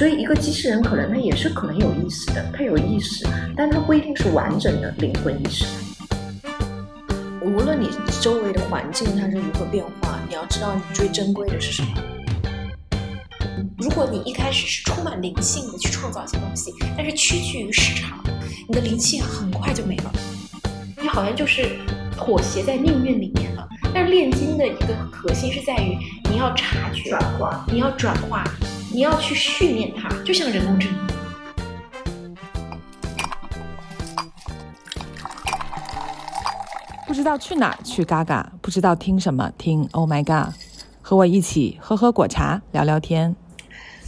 [0.00, 5.66] 所以一个机器人可能它也是可能有意识的，它有意识，但它不一定是完整的灵魂意识。
[7.42, 11.88] 无论你周围的环境它是如何变化，你要知道你最珍贵的是什么。
[13.76, 18.24] 如果你一开始是充满灵性的去创造一些东西，但是屈居于市场，
[18.66, 20.10] 你的灵气很快就没了。
[20.98, 21.76] 你好像就是
[22.16, 23.68] 妥协在命运里面了。
[23.92, 25.98] 但是炼金的一个核心是在于
[26.30, 28.42] 你要察觉，转化，你要转化，
[28.92, 31.06] 你要去训练它，就像人工智能。
[37.06, 40.52] 不知道去哪儿去嘎嘎，不知道听什么听 Oh My God，
[41.00, 43.36] 和我一起喝喝果茶，聊聊天。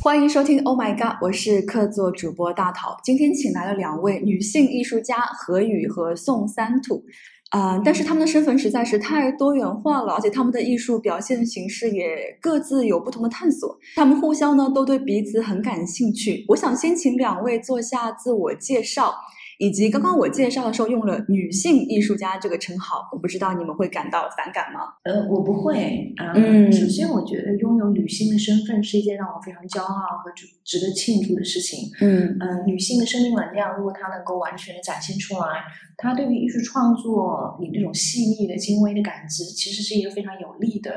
[0.01, 2.99] 欢迎收听 Oh My God，我是客座主播大桃。
[3.05, 7.05] 今天请来了两位女性艺术家何雨和宋三土，
[7.53, 13.79] 啊、但是他们的身份实在是太多元化了，而且他们的艺术表现形式也各自有不同的探索。
[13.95, 16.47] 他们互相呢都对彼此很感兴趣。
[16.49, 19.15] 我想先请两位做下自我介绍，
[19.63, 24.81] 以及刚刚我介绍的时候用了女性艺术家这个称号，我不知道你们会感到反感吗？
[25.05, 26.33] 呃，我不会啊。
[26.35, 31.89] 嗯首先，我觉得拥有女性的身份是一件让我非常骄傲和值值得庆祝的事情。
[32.01, 35.63] 嗯嗯，女性的生命能量，如果她能够完全的展现出来，
[35.97, 40.91] 她对于艺术创作你那种细腻的、精微的感知，其实是一个非常有利的，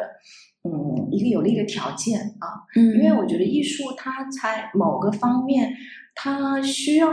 [0.63, 2.65] 嗯，一个有利的条件啊。
[2.75, 5.71] 嗯因为我觉得艺术它在某个方面，
[6.15, 7.07] 它需要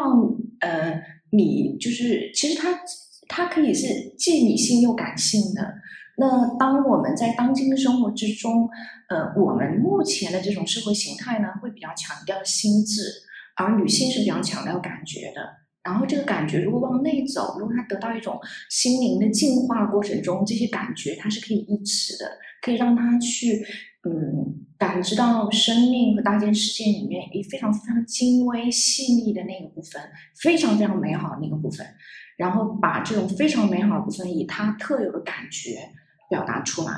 [0.60, 2.78] 呃，你就是其实它
[3.26, 3.88] 它可以是
[4.18, 5.74] 既理性又感性的。
[6.18, 8.68] 那当我们在当今的生活之中，
[9.08, 13.02] 呃，我们目前的这种社会形态呢，会比较强调心智，
[13.56, 15.40] 而女性是比较强调感觉的。
[15.82, 18.38] 然后这个感觉如果往内走，如果它得到一种
[18.68, 23.64] 心灵的净化过程中，这些感觉它是可以抑制的，可以让它去
[24.04, 30.02] 嗯感知到生命和大千世界里面一非常非常精微细腻的那个部分，
[30.42, 31.86] 非常非常美好的那个部分，
[32.36, 35.78] 然后把这种非常美好的部分以它特有的感觉
[36.28, 36.92] 表达出来。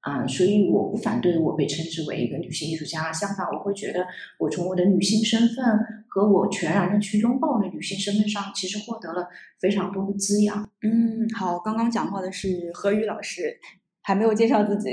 [0.00, 4.06] 啊、所以我不反对我被称之为一个女性艺术家，相反，我会觉得
[4.38, 5.66] 我从我的女性身份
[6.06, 9.26] 和我全然的去拥抱的女性身份上，其实获得了
[9.60, 10.66] 非常多的滋养。
[10.82, 13.58] 嗯，好，刚刚讲话的是何宇老师，
[14.06, 14.88] 还没有介绍自己。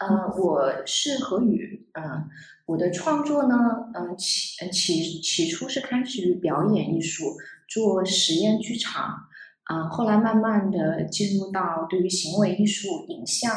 [0.00, 2.26] 呃，我是何宇，嗯、
[2.64, 3.54] 我的创作呢，
[3.92, 7.36] 嗯、起呃起起初是开始于表演艺术，
[7.68, 9.14] 做实验剧场，
[9.64, 13.52] 啊、后来慢慢的进入到对于行为艺术、影像、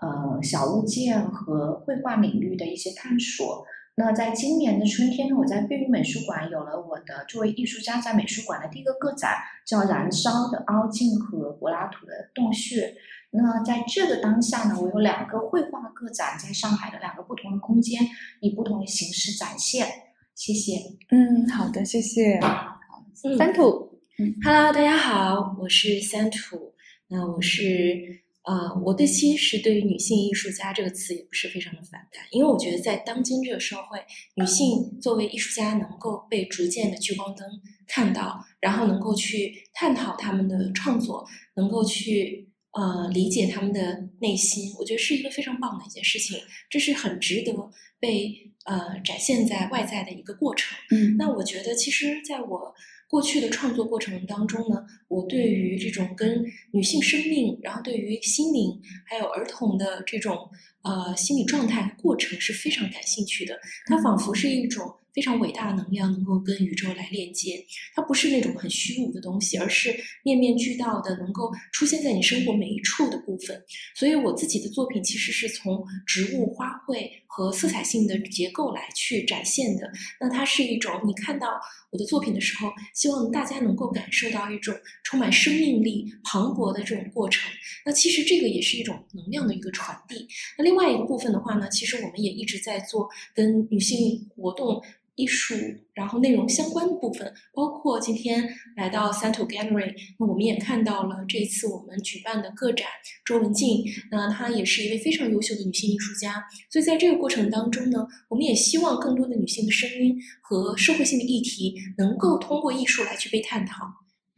[0.00, 3.66] 呃小物件和绘画领域的一些探索。
[3.96, 9.34] 那在今年的春天呢，我在贝聿美术馆有了我的作为艺术家在美术馆的第一个个展，
[9.66, 12.86] 叫《燃烧的凹镜和柏拉图的洞穴》。
[13.30, 18.00] 那在这个当下呢，我有两个绘画个展在上海的两个不同的空间，
[18.40, 19.86] 以不同的形式展现。
[20.34, 20.76] 谢谢。
[21.10, 22.38] 嗯，好的，谢谢。
[22.38, 24.00] 嗯三土
[24.42, 26.72] ，Hello，大家好，我是三土。
[27.08, 34.02] 那我是呃，我对其实对于女性艺术家这个词也不是非常的反感，因为我觉得在当今这个社会，
[34.34, 37.46] 女性作为艺术家能够被逐渐的聚光灯
[37.86, 46.38] 看到，然后能够去探讨他们的创作，能够去呃理解他们的内心，我觉得是一个非常棒的一件事情，
[46.68, 47.52] 这是很值得
[47.98, 50.76] 被呃展现在外在的一个过程。
[50.90, 52.74] 嗯那我觉得，其实在我
[53.08, 60.48] 过去的创作过程当中呢，我对于这种跟女性生命，然后对于心灵，还有儿童的这种
[60.82, 63.58] 呃心理状态过程是非常感兴趣的。
[63.86, 64.88] 它仿佛是一种
[65.20, 67.62] 非常伟大的能量，能够跟宇宙来链接。
[67.94, 73.62] 它不是那种很虚无的东西，而是面面俱到的，能够出现在你生活每一处的部分。
[73.94, 79.92] 所以我自己的作品其实是从植物、花卉和色彩性的结构来去展现的。
[80.18, 81.60] 那它是一种你看到
[81.90, 87.52] 我的作品的时候，希望大家能够感受到一种充满生命力、磅礴的这种过程。
[87.84, 90.26] 那其实这个也是一种能量的一个传递。
[90.56, 94.82] 那另外一个部分的话呢，其实我们也一直在做跟女性活动。
[95.20, 95.54] 艺术，
[95.92, 102.86] 然后内容相关的部分，包括今天来到三土 Gallery，那我们也看到了这次我们举办的个展
[103.24, 113.84] 周文静，那她也是一位非常优秀的女性艺术家，所以在这个过程当中呢，我们也希望更多的女性的声音和社会性的议题能够通过艺术来去被探讨。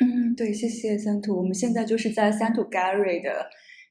[0.00, 1.38] 嗯，对，谢谢三土。
[1.38, 3.46] 我们现在就是在三土 Gallery 的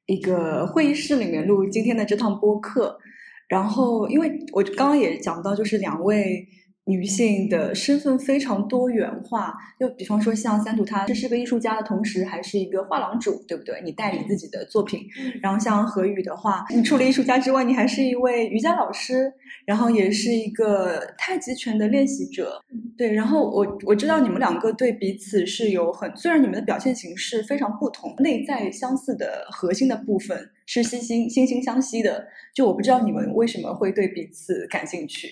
[0.08, 3.00] 一个会议室里面录今天的这趟播客。
[3.48, 6.48] 然后，因为我刚刚也讲到，就是两位
[6.86, 13.80] 女性的身份非常多元化，就比方说像三土，她这是个艺术家的同时，还是一个画廊主，对不对？
[13.84, 15.02] 你代理自己的作品。
[15.42, 19.32] 然后像何宇的话，你除了艺术家之外，你还是一位瑜伽老师，
[19.66, 22.60] 然后也是一个太极拳的练习者。
[22.98, 32.28] 对，然后我我知道你们两个对彼此是有很，虽然你们的表现形式非常不同，内在相似的核心的部分是惺惺惺惺相惜的。
[32.56, 35.30] 就我不知道你们为什么会对彼此感兴趣。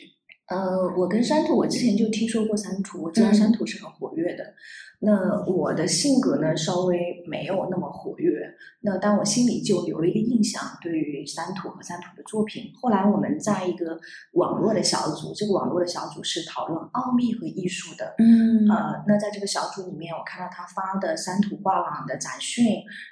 [0.50, 4.44] 呃，我跟山土，我之前就听说过山土，我知道山土是很活跃的。
[5.02, 8.54] 那我的性格呢，稍微没有那么活跃。
[8.82, 12.70] 那但我心里就留了一个印象，对于山土和山土的作品。
[12.82, 13.98] 后来我们在一个
[14.34, 18.16] 网络的小组，这个网络的小组是讨论奥秘和艺术的。
[18.18, 22.66] 嗯呃，那在这个小组里面，我看到他发的山土画廊的展讯，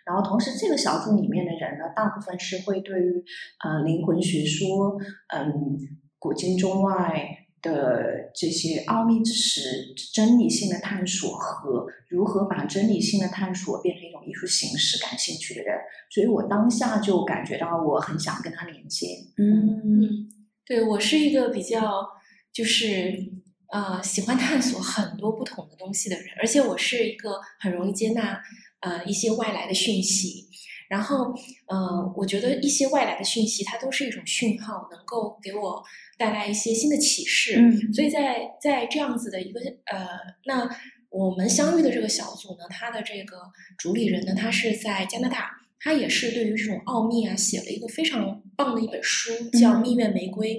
[0.06, 3.24] 然后同时这个小组里面的人呢，大部分是会对于
[3.64, 4.98] 呃灵魂学说，
[5.30, 5.78] 嗯。
[6.20, 15.76] 古今中外的这些奥秘之识、真理性的探索和如何把真理性的探索变成一种艺术形式感兴趣的人，
[16.10, 19.08] 所以我当下就感觉到我很想跟他连接。
[19.38, 20.30] 嗯，
[20.66, 22.08] 对我是一个比较
[22.54, 23.32] 就是
[23.72, 28.40] 呃喜欢探索很多不同的东西的人，而且我是一个很容易接纳
[28.82, 30.48] 呃一些外来的讯息。
[30.90, 31.34] 然后，
[31.68, 35.84] 呃，我觉得一些外来的讯息，它都是一种讯号，能够给我
[36.18, 37.56] 带来一些新的启示。
[37.60, 40.08] 嗯，所以在在这样子的一个呃，
[40.46, 40.70] 那
[41.10, 43.38] 我们相遇的这个小组呢，它的这个
[43.78, 50.56] 主理人呢，他是在加拿大，他也是对于这种奥秘啊，写了一个非常棒的一本书，叫《蜜月玫瑰》。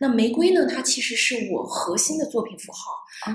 [0.00, 2.92] 那玫瑰呢，它其实是我核心的作品符号。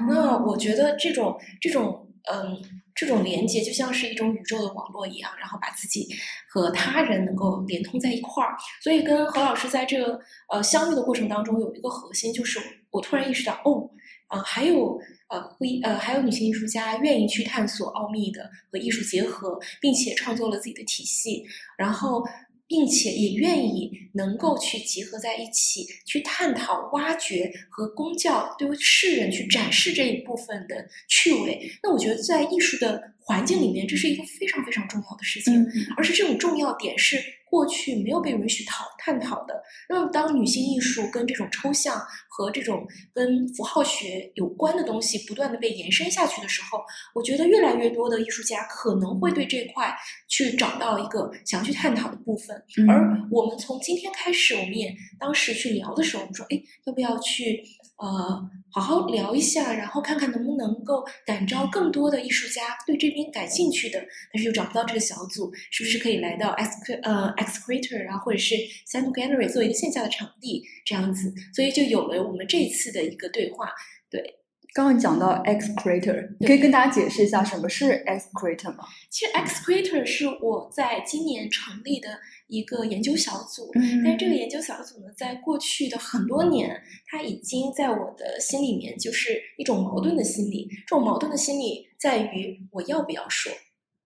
[0.08, 2.58] 那我觉得这种这种嗯。
[2.98, 6.08] 这种连接就像是一种宇宙的网络一样，然后把自己
[6.50, 8.58] 和他人能够连通在一块儿。
[8.82, 10.20] 所以跟何老师在这个
[10.52, 12.60] 呃相遇的过程当中，有一个核心，就是
[12.90, 13.88] 我突然意识到，哦，
[14.28, 15.00] 啊，还有
[15.30, 21.46] 呃不一呃还有女性艺术家愿意去探索奥秘的和艺术结合，并且创作了自己的体系，
[21.78, 22.24] 然后。
[22.68, 31.72] 并且也愿意能够去集合在一起，去探讨、挖掘和公教对世人去展示这一部分的趣味。
[31.82, 35.54] 那我觉得在艺术的环境里面，这是一个非常非常重要的事情，
[35.98, 37.22] 而且这种重要点是。
[37.50, 39.64] 过去没有被允许讨探讨的。
[39.88, 41.98] 那么，当女性艺术跟这种抽象
[42.28, 46.84] 和这种跟符号学有关的东西不断的被延伸下去的时候，
[47.16, 49.96] 我觉得越来越多的艺术家可能会对这块
[50.28, 52.54] 去找到一个想要去探讨的部分。
[52.90, 57.64] 而我们从今天开始，我们也当时去聊的时候，我们说，哎，要不要去？
[57.98, 64.00] 呃，好好聊一下，然后看看能不能够感召更多的艺术家对这边感兴趣的，
[64.32, 68.56] 但是又找不到这个小组，是不是可以来到 X 呃 X Creator 啊，或者是
[68.86, 73.72] s a n d Gallery 做一个线下的场地这样子，所以就有了我们这次的一个对话。
[74.10, 74.36] 对，
[74.78, 78.84] 刚刚讲到 X Creator，你可以跟大家解释一下什么是 X Creator 吗？
[79.10, 82.10] 其实 X Creator 是我在今年成立的。
[82.48, 90.66] 一个研究小组，但是这个研究小组呢，在过去的很多年，它已经在我的心里面就是一种矛盾的心理。
[90.88, 93.52] 这种矛盾的心理在于，我要不要说，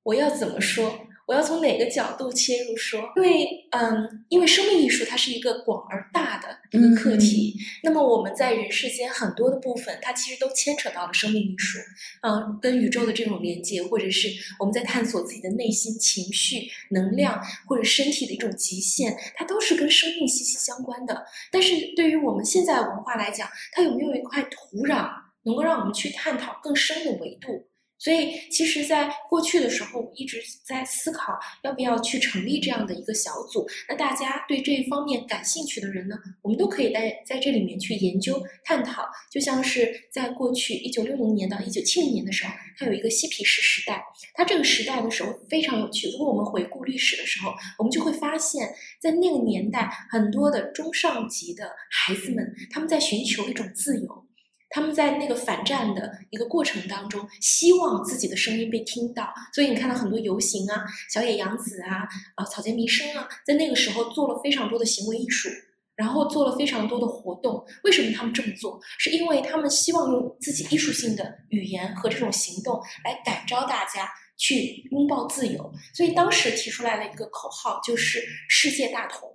[0.01, 0.91] 我要怎么说。
[1.27, 2.99] 我要从哪个角度切入说？
[3.15, 7.55] 因为，嗯，因为生命艺术它是一个广而大的一个课题。
[7.83, 11.77] 那么我们在人世间很多的部分，它其实都牵扯到了生命艺术，
[12.21, 14.29] 嗯，跟宇宙的这种连接，或者是
[14.59, 21.25] 我们在探索自己的内心情绪、能量或者身体的一种极限，它都是跟生命息息相关的。
[21.51, 25.09] 但是对于我们现在文化来讲，它有没有一块土壤，
[25.43, 27.67] 能够让我们去探讨更深的维度？
[28.03, 33.63] 所以，其实，在过去的时候，我一直在思考要不要去成立这样的一个小组。
[33.87, 39.07] 那大家对这一方面感兴趣的人呢，我们都可以在在这里面去研究探讨。
[39.29, 44.03] 就像是在过去一九六零年到一九七零年的时候，它有一个嬉皮士时代。
[44.33, 46.09] 它这个时代的时候非常有趣。
[46.09, 54.25] 如果我们回顾历史的时候，我们就会发现，在那个年代，很多的中上级的孩子们，他们在寻求一种自由。
[54.71, 65.49] 他们在那个反战的一个过程当中，希望自己的声音被听到，所以你看到很多游行啊、小野洋子啊、啊草间弥生啊，在那个时候做了非常多的行为艺术，
[65.95, 67.63] 然后做了非常多的活动。
[67.83, 68.79] 为什么他们这么做？
[68.97, 75.71] 是因为他们希望用自己艺术性的语言和这种行动来感召大家去拥抱自由。
[75.93, 79.29] 所以当时提出来了一个口号，就是“世界大同”，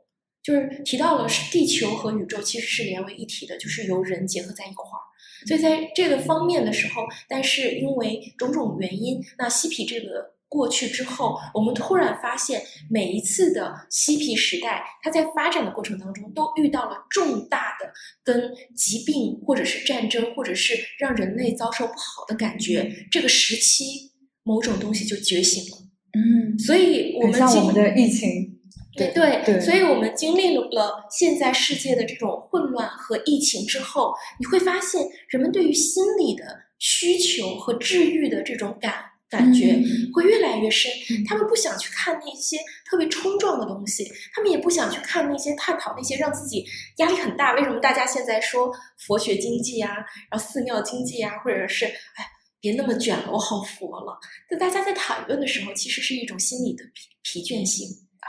[0.47, 5.03] 就是提到了是地球和宇宙其实是连为一体的，就是由人结合在一块儿。
[5.47, 24.13] 所以在这个方面的时候，但是因为种种原因，那嬉皮这个过去之后，我们突然发现，每一次的嬉皮时代，它在发展的过程当中，都遇到了重大的跟疾病或者是战争，或者是让人类遭受不好的感觉，这个时期
[24.45, 25.79] 某种东西就觉醒了。
[26.15, 28.56] 嗯，所以我们经像我们的疫情，
[28.97, 36.45] 对对对所以我们经历了现在世界的这种混乱和疫情之后，你会发现人们对于心理的
[36.79, 38.95] 需求和治愈的这种感
[39.29, 40.91] 感觉嗯会越来越深。
[41.29, 42.57] 他们不想去看那些
[42.91, 46.65] 特别冲撞的东西，他们也不想去看那些探讨那些让自己
[46.97, 47.55] 压力很大。
[47.55, 48.73] 为什么大家现在说
[49.07, 49.95] 佛学经济啊，
[50.31, 52.27] 然后寺庙经济啊，或者是哎。
[52.59, 54.19] 别那么卷了，我好佛了。
[54.51, 56.83] 但大家在讨论的时候，其实是一种心理的
[57.23, 57.87] 疲疲倦性
[58.21, 58.29] 啊。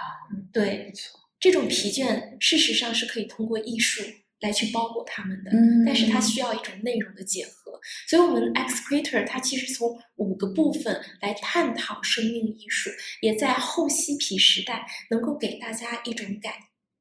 [0.51, 4.03] 对，没错这种疲倦事实上是可以通过艺术
[4.39, 7.79] 来去包裹他们的，嗯但是它需要一种内容的结合。
[8.07, 12.89] 所以，我们 X Creator 它其实从五个部分来探讨生命艺术，
[13.21, 16.53] 也在后嬉皮时代能够给大家一种感。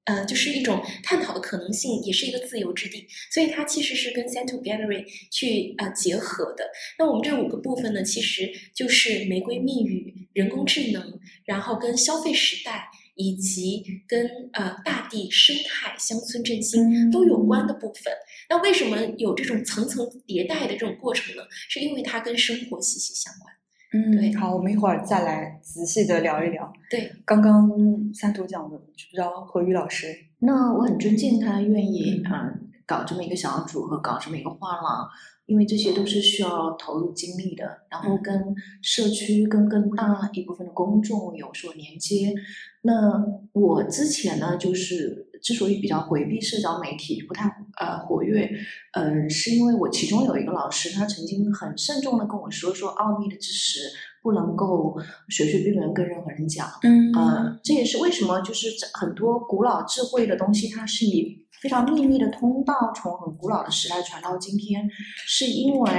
[0.07, 6.65] 呃，就是一种探讨的可能性，也是一个自由之地，所以它其实是跟 Central Gallery 去呃结合的。
[6.99, 18.13] 那我们这五个部分呢，其实就是玫瑰蜜语、人工智能，然后跟消费时代，以及跟呃大地生态、乡村振兴都有关的部分。
[18.49, 21.43] 那为什么有这种层层迭代的这种过程呢？
[21.69, 23.53] 是因为它跟生活息息相关。
[23.93, 26.73] 嗯，对好，我们一会儿再来仔细的聊一聊。
[26.91, 27.71] 对，刚刚
[28.13, 30.09] 三图讲的，知不知道何宇老师，
[30.41, 35.09] 那我很尊敬他愿意嗯搞这么一个小组和搞这么一个画廊，
[35.47, 42.35] 因为这些都是需要投入精力的，然后跟社区跟更大一部分的公众有所连接。
[42.83, 47.45] 那我之前呢，就是之所以比较回避社交媒体，不太
[47.79, 48.51] 呃活跃，
[48.93, 53.81] 呃，是因为我其中有一个老师，他曾经很慎重的跟我说，说奥秘的知识
[54.23, 54.97] 不能够
[55.29, 56.69] 随随便便跟任何人讲。
[56.83, 64.89] 嗯呃，这也是为什么就是这很多古老智慧的东西，它是以非常秘密的通道从很古老的时代传到今天，
[65.27, 65.91] 是因为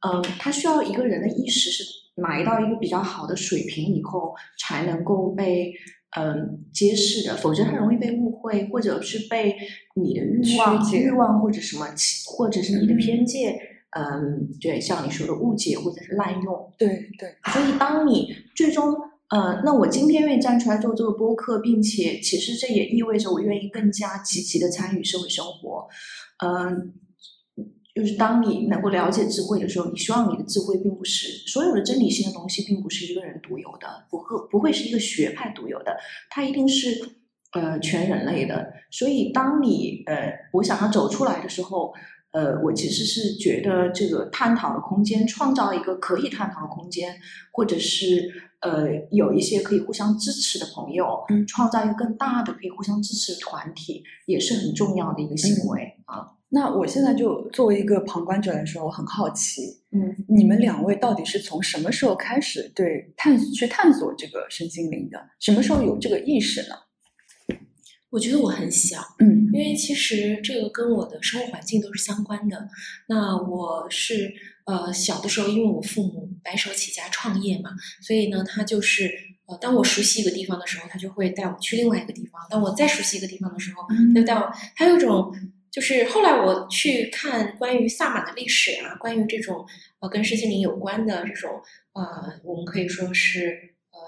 [0.00, 1.84] 嗯、呃，它需要一个人的意识是
[2.14, 5.72] 埋到一个比较好的水平以后，才能够被
[6.16, 9.56] 嗯、揭示的，否则它容易被误会，或者是被
[9.94, 13.58] 你的欲望、欲望或者什么其，或者是你的偏见。
[13.94, 18.94] 嗯，对，像你说的误解或者是滥用，对对，所以，当你最终，
[19.28, 25.86] 呃，那我今天愿意站出来做这个播客，并且其实这也意味着我愿意更加积极的参与社会生活，
[26.42, 26.94] 嗯、
[27.94, 35.94] 就是当你能够了解智慧的时候，你希望你的智慧并不是所有的真理性的东西，并不是一个人独有的，不会不会是一个学派独有的，
[36.30, 36.88] 它一定是
[37.52, 38.72] 呃全人类的。
[38.90, 41.92] 所以，当你呃我想要走出来的时候，
[42.30, 47.14] 呃，我其实是觉得这个探讨的空间，创造一个可以探讨的空间，
[47.52, 56.01] 或者是呃有一些可以互相支持的朋友，嗯创造一个更大的可以互相支持的团体，也是很重要的一个行为、啊。
[56.54, 65.18] 那我现在就作为一个旁观者来说，我很好奇，嗯，你们两位到底是从什么时候开始对探去探索这个身心灵的？
[65.40, 66.76] 什么时候有这个意识呢？
[68.10, 72.68] 我觉得我很小，嗯因为其实这个跟我的生活环境都是相关的。
[73.08, 74.30] 那我是
[74.66, 77.70] 呃小的时候，因为我父母白手起家创业嘛，
[78.02, 79.10] 所以呢，他就是
[79.46, 84.52] 呃，当我熟悉一个地方的时候，他就会带我去另外一个地方；当我再熟悉一个地方的时候，他就带我。
[84.76, 85.34] 还有一种
[85.72, 89.64] 就是后来我去看关于萨满的历史啊，关于这种
[90.00, 91.50] 呃跟身心灵有关的这种
[91.94, 93.98] 呃，我们可以说是呃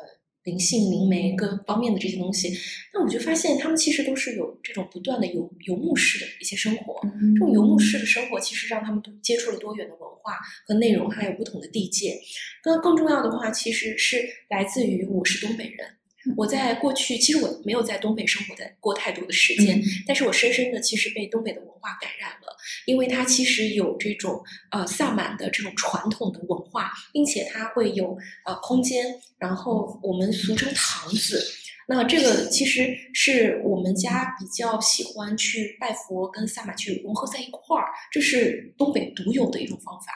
[0.43, 2.53] 灵性、灵媒各方面的这些东西。
[2.93, 7.01] 那我就发现他们其实都是有这种不断的游游牧式的一些生活。
[7.35, 12.15] 这种游牧式的生活，其实让他们都接触了多元的文化和内容，还有不同的地界。
[12.63, 15.89] 那更重要的话，其实是来自于我是东北人。
[16.37, 29.07] 我在过去，其实我没有在东北生活在过太多的时间，但是我深深的其实被东北的文化感染了，因为它其实有这种呃萨满的这种传统的文化，并且它会有呃空间，
[29.39, 31.43] 然后我们俗称堂子。
[31.87, 40.07] 那这个其实是我们家比较喜欢去拜佛跟萨满去融合在一块儿，这是东北独有的一种方法。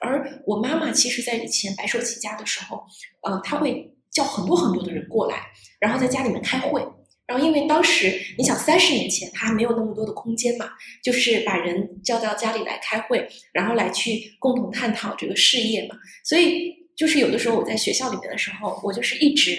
[0.00, 2.82] 而我妈妈其实在以前白手起家的时候，
[3.22, 5.46] 呃，她会叫很多很多的人过来，
[5.80, 6.82] 然后在家里面开会。
[7.26, 10.66] 然后因为当时你想三十年前他还没有那么多的空间嘛，
[11.04, 15.96] 就是把人叫到家里来开会，然后来去共同探讨这个事业嘛。
[16.24, 19.58] 所以就是有的时候我在学校里面的时候，我就是一直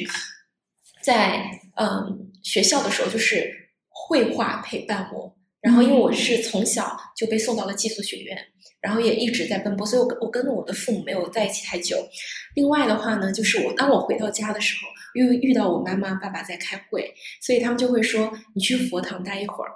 [1.04, 1.44] 在
[1.76, 3.54] 嗯学校的时候就是
[3.88, 5.36] 绘画陪伴我。
[5.62, 8.36] 然后因为我是从小就被送到了寄宿学院，
[8.82, 11.98] 然后也一直在奔波，所以我我跟我的父母没有在一起太久。
[12.56, 19.72] 另外的话呢，就是我当我回到家的时候，又遇到我妈妈爸爸在开会，所以他们就会说你去佛堂待一会儿。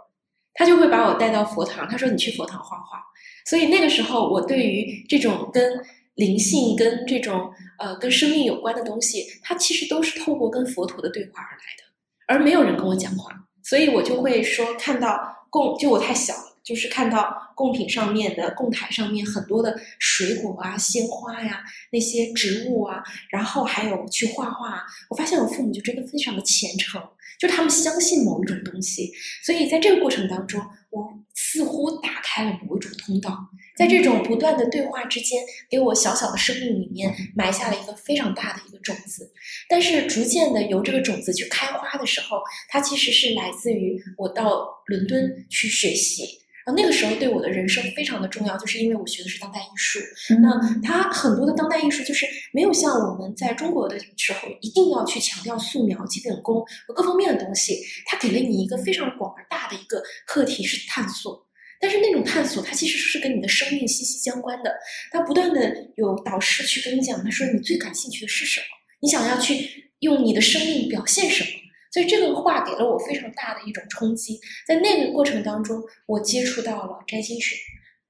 [0.55, 3.03] 他就会把我带到佛堂，他说你去佛堂画画。
[3.45, 5.73] 所以那个时候，我对于这种跟
[6.13, 11.83] 灵性、跟这种呃跟生命有关的东西，它其实都是透过跟佛陀的对话而来的，
[12.27, 13.33] 而没有人跟我讲话，
[13.63, 15.19] 所以我就会说看到
[15.49, 27.01] 供，就我太小了，就是看到贡品上面的供台上面很多的水果啊、鲜花呀、那些植物啊，然后还有去画画，我发现我父母就真的非常的虔诚。
[27.39, 29.11] 就他们相信某一种东西，
[29.43, 33.37] 所以在这个过程当中，我似乎打开了某一种通道，
[33.75, 39.29] 在这种不断的对话之间，给我小小的生命里面埋下了一个非常大的一个种子。
[39.67, 42.37] 但是逐渐的由这个种子去开花的时候，
[42.69, 46.42] 它其实是来自于我到伦敦去学习。
[46.65, 49.99] 啊，那个时候对我的人生非常的重要，就是因为我学的是当代艺术。
[50.41, 57.77] 那它很多的当代艺术就是没有像我们在中国的时候一定要去强调素描、基本功和各方面的东西。
[58.05, 61.45] 它给了你一个非常广而大的一个课题是探索，
[61.81, 64.73] 但是那种探索它其实是跟你的生命息息相关的。
[65.11, 65.59] 它不断的
[65.97, 68.65] 有导师去跟你讲，他说你最感兴趣的是什么？
[69.01, 71.49] 你想要去用你的生命表现什么？
[71.93, 77.55] 所以这个话给了我非常大的一种冲击，在那个过程当中，我接触到了占星学，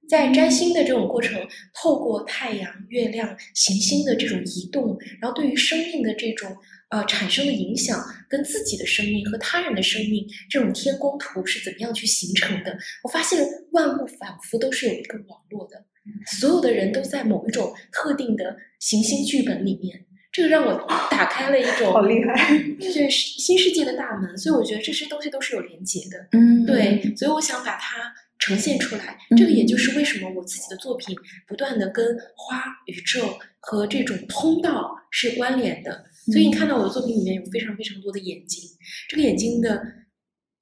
[0.09, 6.55] 在占星的这种过程，透过太阳、月亮、行星的这种移动，然后对于生命的这种
[6.91, 12.77] 呃产生的影响，跟自己的生命和他人的生命这种天宫图是怎么样去形成的？
[13.03, 15.83] 我发现万物仿佛都是有一个网络的，
[16.39, 20.05] 所有的人都在某一种特定的行星剧本里面。
[20.33, 20.73] 这个让我
[21.11, 26.27] 打开了一种好厉害，对新世界的大门，所以我觉得这些东西都是有连接的。
[26.31, 29.15] 嗯，对，所以我想把它呈现出来。
[29.37, 31.15] 这个也就是为什么我自己的作品
[31.47, 36.03] 不断的跟花、宇宙和这种通道是关联的。
[36.25, 38.67] 所以你看到我的作品里面有非常非常多的眼睛，
[39.07, 39.83] 这个眼睛的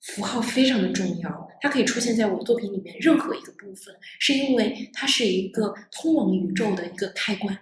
[0.01, 7.57] 符号非常的重要，它可以出现在我作品里面任何一个部分，是因为它是一个通往宇宙的一个开关。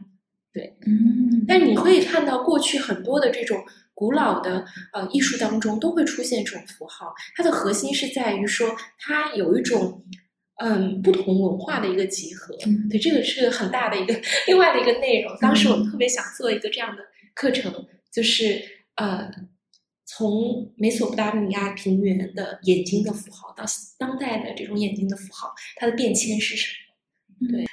[0.51, 3.63] 对，嗯，但你会看到过去很多的这种
[3.93, 10.03] 古老的呃艺术当中都会出现这种符号，它的核心是在于说它有一种
[10.59, 12.57] 嗯不同文化的一个集合。
[12.89, 15.37] 对，这个是很大的一个另外的一个内容。
[15.39, 17.03] 当时我们特别想做一个这样的
[17.35, 17.71] 课程，
[18.11, 18.59] 就是
[18.95, 19.29] 呃
[20.07, 23.63] 从美索不达米亚平原的眼睛的符号到
[23.99, 26.73] 当代的这种眼睛的符号，它的变迁是什
[27.37, 27.47] 么？
[27.51, 27.67] 对。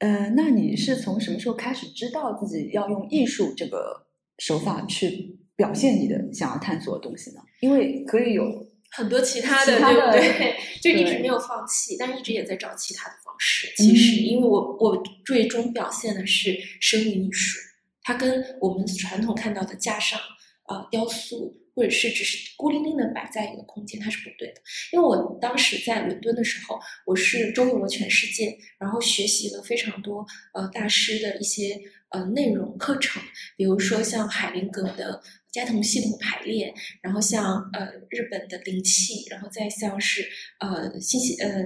[0.00, 4.06] 呃，那你是从什么时候开始知道自己要用艺术这个
[4.38, 7.40] 手法去表现你的想要探索的东西呢？
[7.60, 10.56] 因为可以有很多其他的，对不对？
[10.82, 13.68] 就一直没有放弃，但一直也在找其他的方式。
[13.76, 17.58] 其实，因为我我最终表现的是生命艺术，
[18.02, 20.18] 它跟我们传统看到的架上
[20.64, 21.59] 啊雕塑。
[21.74, 24.60] 或者是只是孤零零的摆在一个空间，它是不对的。
[24.92, 31.80] 因为我当时在伦敦的时候，我是周游了全世界，然后学习了非常多呃大师的一些
[32.10, 33.22] 呃内容课程，
[33.56, 40.28] 比如说像海灵格的加藤系统排列，然后像呃日本的灵气，然后再像是
[40.60, 41.64] 呃信息呃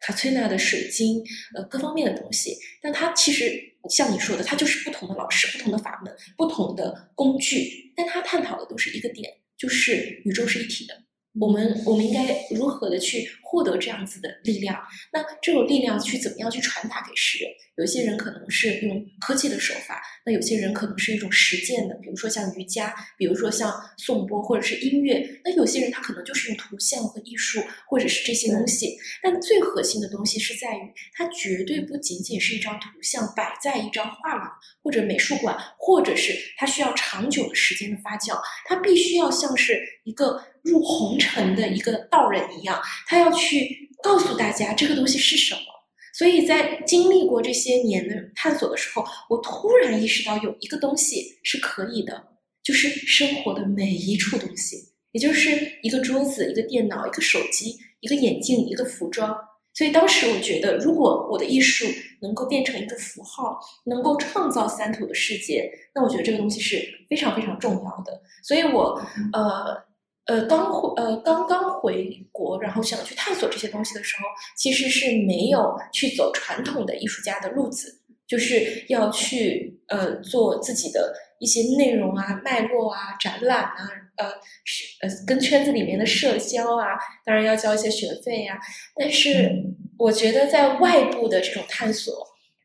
[0.00, 1.22] 卡崔娜的水晶，
[1.54, 2.56] 呃各方面的东西。
[2.82, 3.75] 但它其实。
[3.88, 10.94] 像你说的，它就是不同的老师、不同的法门、不同的工具，但它探讨的都是一个点，就是宇宙是一体的。
[11.38, 14.80] 我们我们应该如何的去获得这样子的力量？
[15.12, 17.52] 那这种力量去怎么样去传达给世人？
[17.76, 25.22] 有些人可能是用科技的手法，那有些人可能是一种实践的，比如说像瑜伽，比如说像颂钵或者是音乐。
[25.44, 28.96] 那有些人他可能就是用图像和艺术，或者是这些东西。
[29.22, 34.50] 但最核心的东西是在于，它绝对不仅仅是一张图像摆在一张画廊
[34.82, 45.75] 或者美术馆，或者是它需要长久的时间的发酵，它必须要像是一个入红尘的一个道人一样，他要去告诉大家这个东西是什么。
[46.16, 52.28] 所以在经历过这些年的探索的时候，我突然意识到有一个东西是可以的，
[52.62, 54.78] 就是生活的每一处东西，
[55.12, 59.36] 也就是一个桌子、一个电脑、一个手机、一个眼镜、一个服装。
[59.74, 61.84] 所以当时我觉得，如果我的艺术
[62.22, 68.22] 能够变成一个符号，能够创造三土的世界，那我觉得这个东西是非常非常重要的。
[68.42, 68.98] 所以我
[69.34, 69.84] 呃。
[70.26, 74.24] 呃，刚回呃刚刚回国，然后想去探索这些东西的时候，
[74.56, 84.26] 其实是没有去走传统的艺术家的路子，就是要去呃做自己的一些内容啊、脉络啊、展览啊，呃
[84.64, 88.58] 是呃跟圈子里面的社交啊，当然要交一些学费呀。
[88.96, 89.48] 但是
[89.96, 92.12] 我觉得在外部的这种探索，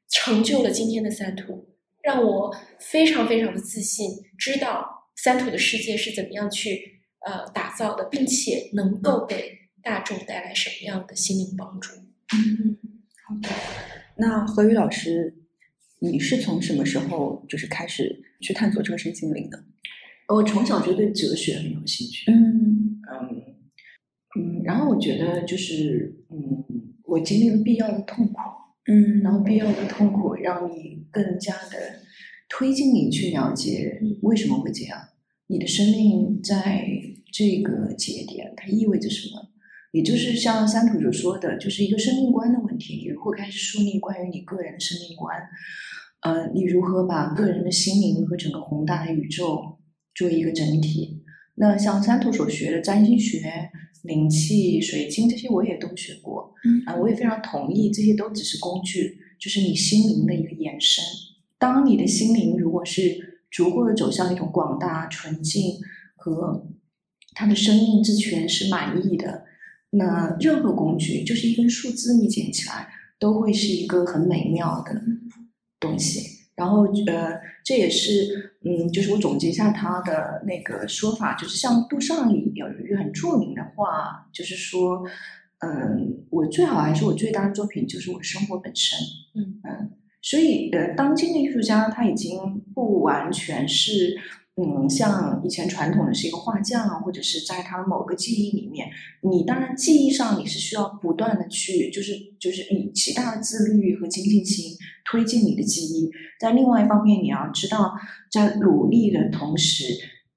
[0.10, 1.70] 成就了今天的三图，
[2.02, 7.01] 让我非常非常的自信，知道三图的世界是怎么样去。
[7.26, 11.94] 呃，打造的，并且能够给大众带来什么样的心灵帮助。
[12.34, 12.78] 嗯，
[13.28, 13.50] 好的。
[14.18, 15.36] 那何宇老师，
[16.00, 19.64] 你是从什么时候就是开始去探索这个身心灵的？
[20.28, 22.32] 我从小就对哲学很有兴趣。
[22.32, 23.46] 嗯嗯
[24.40, 26.64] 嗯，然后我觉得就是嗯，
[27.04, 28.40] 我经历了必要的痛苦，
[28.90, 32.00] 嗯然后必要的痛苦让你更加的
[32.48, 34.98] 推进你去了解嗯为什么会这样，
[35.52, 36.88] 你的生命在
[37.30, 39.50] 这个节点它意味着什么。
[39.92, 42.96] 也就是像三土所说的，就是一个生命观的问题。
[42.96, 45.38] 你如何开始树立关于你个人的生命观？
[46.22, 49.78] 呃，你如何把个人的心灵和整个宏大的宇宙
[50.16, 51.22] 作为一个整体？
[51.56, 53.42] 那像三土所学的占星学、
[54.04, 56.54] 灵气、水晶这些，我也都学过。
[56.64, 61.04] 嗯啊、我也非常同意，这些都只是工具，就是你心灵的一个延伸。
[61.60, 65.76] 当你的心灵如果是足够的走向一种广大、纯净
[66.16, 66.66] 和
[67.36, 69.46] 他的生命之泉是满意的，
[69.92, 72.88] 那任何工具就是一根树枝，你捡起来
[73.20, 75.02] 都会是一个很美妙的
[75.80, 76.40] 东西。
[76.56, 85.04] 然后呃，这也是嗯，就是我总结一下他的那个说法，就是像杜尚里有一句很著名的话，就是说，
[85.60, 89.00] 嗯，我最好还是我最大的作品就是我生活本身。
[89.34, 92.38] 嗯嗯，所以呃，当今的艺术家他已经
[92.74, 94.18] 不完全是。
[94.58, 98.86] 嗯，像以前传统的是一个画匠，或者是在他某个记忆里面，
[99.22, 104.76] 你当然记忆上你是需要不断的去，就是就是以极大的自律和精进心
[105.10, 106.12] 推进你的记忆。
[106.38, 107.94] 在另外一方面，你要知道，
[108.30, 109.86] 在努力的同时，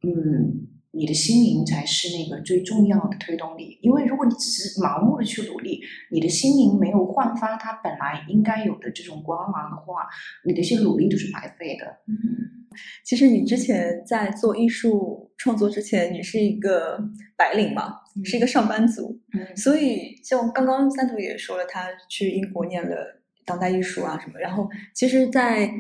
[0.07, 0.64] 嗯，
[0.95, 3.79] 你的心灵才是那个最重要的推动力。
[3.83, 5.81] 因为如果你只是盲目的去努力，
[6.11, 10.07] 你的心灵没有焕发它本来应该有的这种光芒的话，
[10.45, 11.99] 你的一些努力都是白费的。
[13.05, 16.99] 其实你之前在做艺术创作之前，你是一个
[17.37, 25.71] 白领嘛，嗯是一个上班族，嗯所以像刚刚三图也说了，他去英国念了当代艺术啊什么，然后其实，在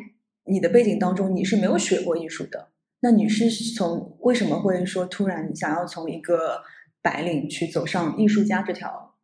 [0.44, 2.68] 你的背景当中，你是没有学过艺术的，
[3.05, 6.62] 那你是从为什么会说突然想要从一个
[7.03, 9.14] 白领去走上艺术家这条？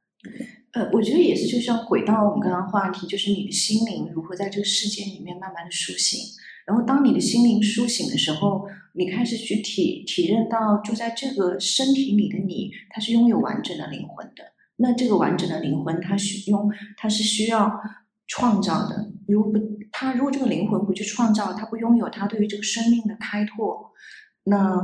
[0.73, 6.21] 呃，我觉得也是，就像回到我们刚刚话题，就是你的心灵如何在这个世界里面慢慢的苏醒。
[6.67, 14.45] 然后，当你的心灵苏醒的时候，你开始去体体认到，就在这个身体里的你，它是拥有完整的灵魂的。
[14.77, 17.81] 那这个完整的灵魂，它需用，它是需要
[18.31, 19.13] 创造的。
[19.29, 19.59] 如果不，
[19.93, 23.93] 他如果这个灵魂不去创造，他不拥有他对于这个生命的开拓，
[24.45, 24.81] 那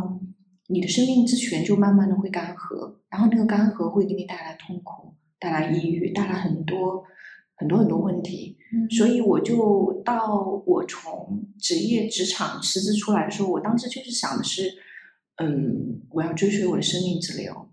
[0.68, 5.14] 你的生命之泉就慢慢的会干涸，然后那个干涸会给你带来痛苦。
[5.38, 7.04] 带来抑郁，带来很多
[7.56, 8.56] 很多很多问题。
[8.72, 14.72] 嗯所以我就到我从职业职场辞职出来的时候，我当时就是想的是，
[15.36, 17.68] 嗯，我要追随我的生命之流。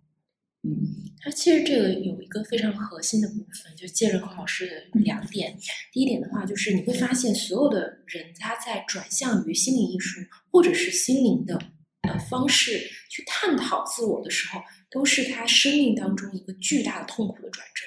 [0.64, 0.76] 嗯
[1.24, 5.58] 它其实这个有一个非常核心的部分，就借着何老师的两点。
[5.94, 10.20] 第一点的话，就是你会发现所有的人他在转向于心灵艺术
[10.52, 11.58] 或者是心灵的
[12.02, 12.78] 呃方式
[13.10, 17.86] 去探讨自我的时候，都是他生命当中一个巨大的痛苦的转折。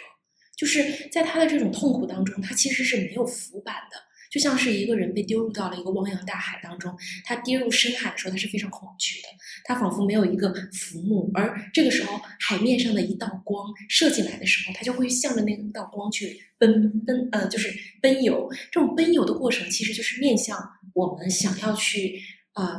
[0.57, 3.97] 就是在他的这种痛苦当中，他其实是没有浮板的，
[4.37, 6.95] 就像是一个人被丢入到了一个汪洋大海当中，
[7.25, 9.29] 他跌入深海的时候，他是非常恐惧的，
[9.65, 18.47] 他仿佛没有一个浮木，而这个时候海面上的一道光射进来的时候，他就会向着那道光去奔奔呃，就是奔游。
[18.71, 22.21] 这种奔游的过程，其实就是面向我们想要去
[22.53, 22.79] 呃，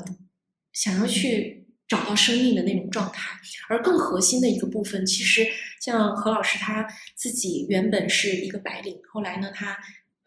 [0.73, 3.35] 想要去找到生命的那种状态。
[3.67, 5.47] 而更核心的一个部分，其实
[5.81, 9.75] 像何老师他自己原本是一个白领，后来呢，他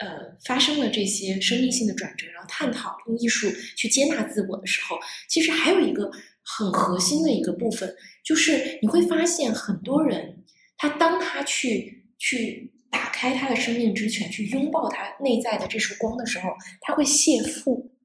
[0.01, 6.11] 呃发生了这些生命性的转折，然后探讨用艺术去接纳自我的时候，其实还有一个
[6.43, 10.45] 很核心的一个部分，就是你会发现很多人，
[10.77, 17.97] 他当他去去打开他的生命之泉，去拥抱他内在的这束光的时候，他会谢负。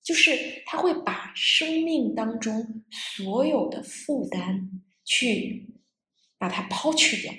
[0.00, 4.70] 就是他会把生命当中所有的负担
[5.04, 5.68] 去
[6.38, 7.30] 把它抛去掉，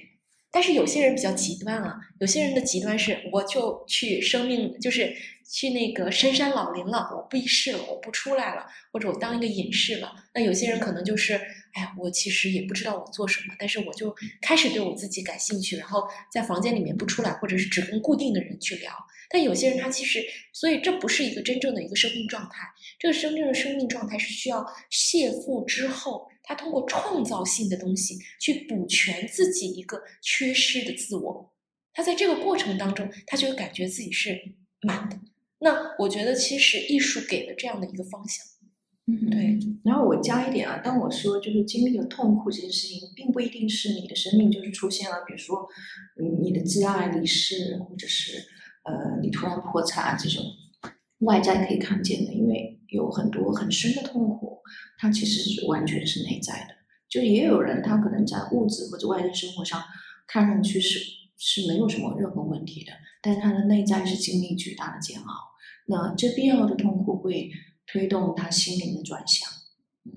[0.52, 5.16] 但是有些人比较极端啊，有些人的极端是我就去生命，就是
[5.48, 10.12] 去那个深山老林了，我不一世了，我不出来了，或者我当一个隐士了。
[10.34, 11.36] 那有些人可能就是，
[11.74, 18.92] 哎呀，我其实也不知道我做什么，但是我就开始对我自己感兴趣，然后在房间里面不出来，或者是只跟固定的人去聊。
[19.32, 22.68] 但有些人他其实，所以这不是一个真正的一个生命状态。
[22.98, 31.54] 这个真正的生命状态是需要谢负之后，他通过创造性的东西去补全自己一个缺失的自我。
[31.94, 34.36] 他在这个过程当中，他就会感觉自己是
[34.82, 35.20] 满的。
[35.60, 38.44] 那我觉得，其实艺术给了这样的一个方向。
[39.06, 45.68] 嗯对，然后我加一点啊，当我说就是经历了痛苦这件事情，并不一定是你的生命就是出现了，比如说，
[46.20, 48.44] 嗯，你的挚爱离世，或者是
[48.86, 50.44] 呃你突然破产啊这种
[51.20, 54.60] 外在可以看见的，因为有很多很深的痛苦，
[55.00, 56.76] 它其实是完全是内在的。
[57.08, 59.82] 就也有人他可能在物质或者外在生活上
[60.28, 61.00] 看上去是
[61.38, 65.34] 是没有什么任何问题的，但他的内在是经历巨大的煎熬。
[65.88, 67.50] 那这必要的痛苦会
[67.88, 69.50] 推动他心灵的转向。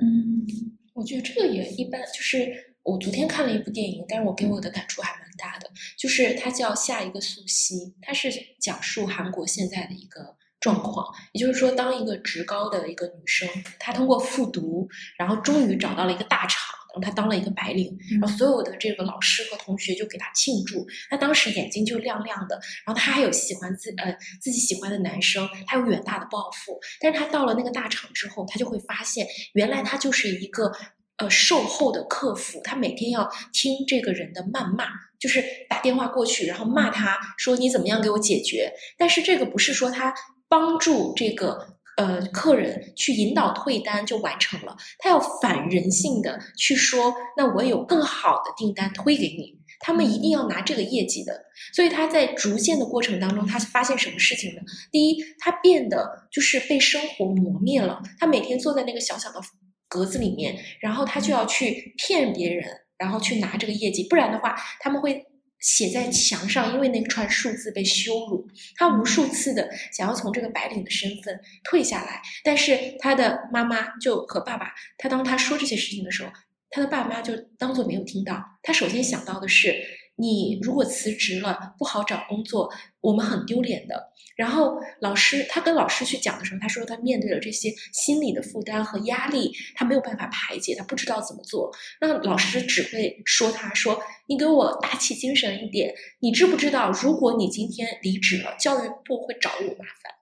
[0.00, 0.46] 嗯
[0.94, 13.48] 我觉得这个也一般，就是我昨天看了一部电影，但是我给我的感触还蛮大的，就是它叫《下一个素汐》，它是讲述韩国现在的一个状况，也就是说，当一个职高的一个女生，
[13.78, 16.60] 她通过复读，然后终于找到了一个大厂。
[16.94, 20.86] 然后她当了一个白领，然后所有的这个老师和同学就给她庆祝。
[21.08, 26.78] 她当时眼睛就亮亮的，然后她还有喜欢自呃自己喜欢的男生，她有远大的抱负。
[27.00, 30.70] 但是她到了那个大厂之后，她就会发现，原来她就是一个
[31.16, 34.84] 呃售后的客服，她每天要听这个人的谩骂，
[35.18, 38.70] 就是打电话过去，然后骂他说你怎么样给我解决。
[38.98, 40.12] 但是这个不是说她
[40.52, 41.72] 帮助这个。
[41.98, 51.44] 呃，客人去引导退单就完成了，他要反人性的去说，那我有更好的订单推给你，他们一定要拿这个业绩的。
[51.74, 54.62] 所以他在逐渐的过程当中，他发现什么事情呢？
[54.90, 59.38] 第一，他变得就是被生活磨灭了，他每天坐在那个小小的
[59.86, 65.26] 格子里面，然后他就要去骗别人，然后去拿这个业绩，不然的话他们会。
[65.62, 68.46] 写在墙上，因为那串数字被羞辱，
[68.76, 76.30] 他无数次的想要从这个白领的身份退下来，但是他的妈妈就和爸爸，他当他说这些事情的时候，
[76.70, 78.42] 他的爸妈就当做没有听到。
[78.62, 79.74] 他首先想到的是，
[80.22, 84.12] 你如果辞职了，不好找工作，我们很丢脸的。
[84.36, 91.72] 然后老师，他跟老师去讲的时候，他说他面对了这些心理的负担和压力，他没有办法排解，他不知道怎么做。
[92.00, 100.14] 那老师只会说他说：“你给我打起精神一点，你知不知道，如果你今天离职了，教育部会找我麻烦。”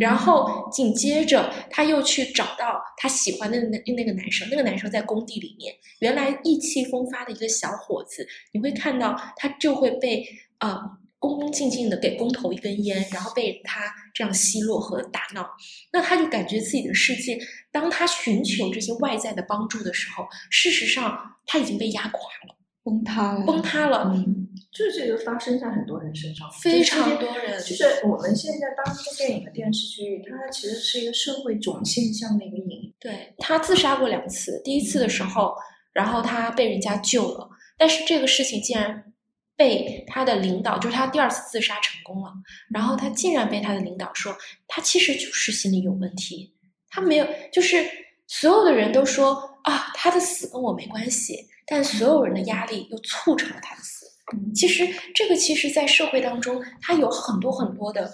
[0.00, 10.24] 然后紧接着他又去找到他喜欢的那那个男生，那个男生在工地里面，原来意气风发的一个小伙子，你会看到他就会被
[10.58, 10.78] 呃。
[11.20, 15.48] 恭恭敬敬的给工头一根烟，然后被他这样奚落和打闹，
[15.90, 17.38] 那他就感觉自己的世界，
[17.72, 24.12] 当他寻求这些外在的帮助的时候，事实上他已经被压垮了，崩塌了，崩塌了。
[24.14, 27.58] 嗯，就是这个发生在很多人身上，非常多人。
[27.60, 32.94] 就是我们现在当这个电影和电视剧，它其实是一个社会总现象的一个影。
[33.00, 35.54] 对他自杀过两次，第一次的时候，
[35.92, 39.02] 然后他被人家救了，但是这个事情竟然。
[39.56, 42.32] 被他的领导，就是他第二次自杀成功了，
[42.72, 46.52] 然后他竟然被他的领导说，他其实就是心理有问题，
[46.90, 47.76] 他没有，就是
[48.26, 54.06] 所有的人都说啊，他的死跟我没关系，但所有人的压力又促成了他的死。
[54.54, 58.10] 其实这个其实，在社会当中，它有很多很多的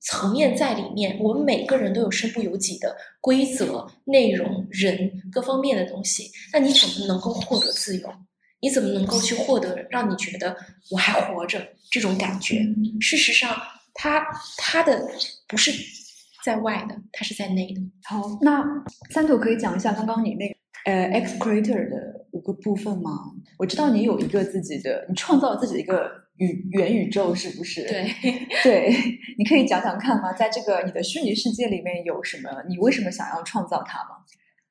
[0.00, 8.08] 层面在里面，我们每个人都有身不由己的规则、内容、人各方面的东西，那你怎么能够获得自由？
[8.60, 10.56] 你怎么能够去获得让你觉得
[10.90, 12.60] 我还活着这种感觉？
[13.00, 13.56] 事实上，
[13.94, 14.24] 他
[14.56, 15.08] 他的
[15.46, 15.72] 不是
[16.44, 17.80] 在外的，它是在内的。
[18.04, 18.64] 好，那
[19.10, 20.57] 三朵可以讲一下刚刚你那
[20.88, 23.10] 呃 X Creator 的五个部分吗？
[23.58, 27.86] 我知道你有一个自己的，你创造自己的一个宇元宇宙，是不是？
[27.86, 28.10] 对
[28.64, 28.94] 对，
[29.36, 30.32] 你可以讲讲看吗？
[30.32, 32.48] 在这个你的虚拟世界里面有什么？
[32.66, 34.24] 你为什么想要创造它吗？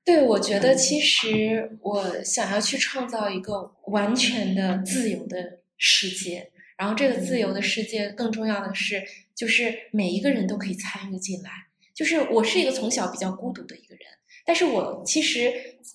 [0.04, 6.50] 对，我觉得其实我想要去创造一个完全的自由的世界，
[6.80, 9.04] 然后这个自由的世界更重要的是，
[9.36, 11.52] 就是每一个人都可以参与进来。
[11.94, 14.02] 就是我是一个从小比较孤独的一个人，
[14.48, 15.54] 但是我其实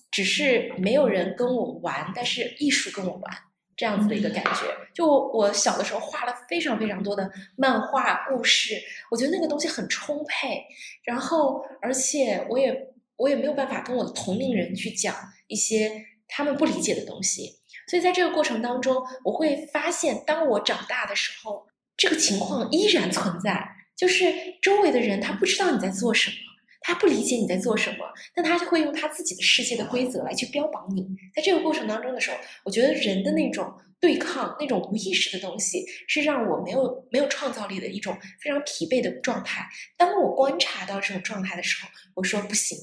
[0.09, 3.37] 只是没有人跟我玩，但是艺术跟我玩
[3.75, 4.61] 这样子的一个感觉。
[4.93, 8.79] 就我小的时候画了非常非常多的漫画故事，
[9.11, 10.63] 我觉得那个东西很充沛，
[11.03, 12.93] 然后而且我也。
[13.15, 15.15] 我也没有办法跟我的同龄人去讲
[15.47, 26.35] 一些他们不理解的东西，所以在这个过程当中，我会发现，当我长大的时候，这个情况依然存在，就是周围的人他不知道你在做什么，
[26.83, 31.07] 他不理解你在做什么，但他就会用他自己的世界的规则来去标榜你。
[31.33, 39.65] 在这个过程当中的时候，我觉得人的那种对抗、那种无意识的东西，是让我没有没有创造力的一种非常疲惫的状态。
[39.97, 42.77] 当我观察到这种状态的时候，我说不行。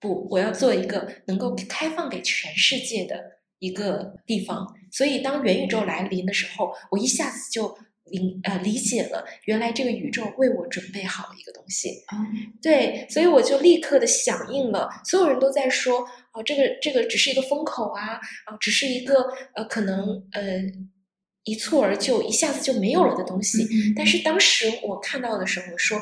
[0.00, 3.18] 不，我要做一个能够开放给全世界的
[3.58, 4.66] 一个地方。
[4.92, 7.74] 所以，当元宇宙来临的时候，我一下子就
[8.10, 11.88] 理呃理解了原来这个宇宙为我准备好了一个东西。
[12.12, 14.90] 嗯对，所以我就立刻的响应了。
[15.04, 16.00] 所有人都在说，
[16.32, 20.60] 哦，这个这个只是一个风口啊，啊，只是一个呃，可能呃
[21.44, 23.64] 一蹴而就，一下子就没有了的东西。
[23.64, 25.98] 嗯但是当时我看到的时候，我说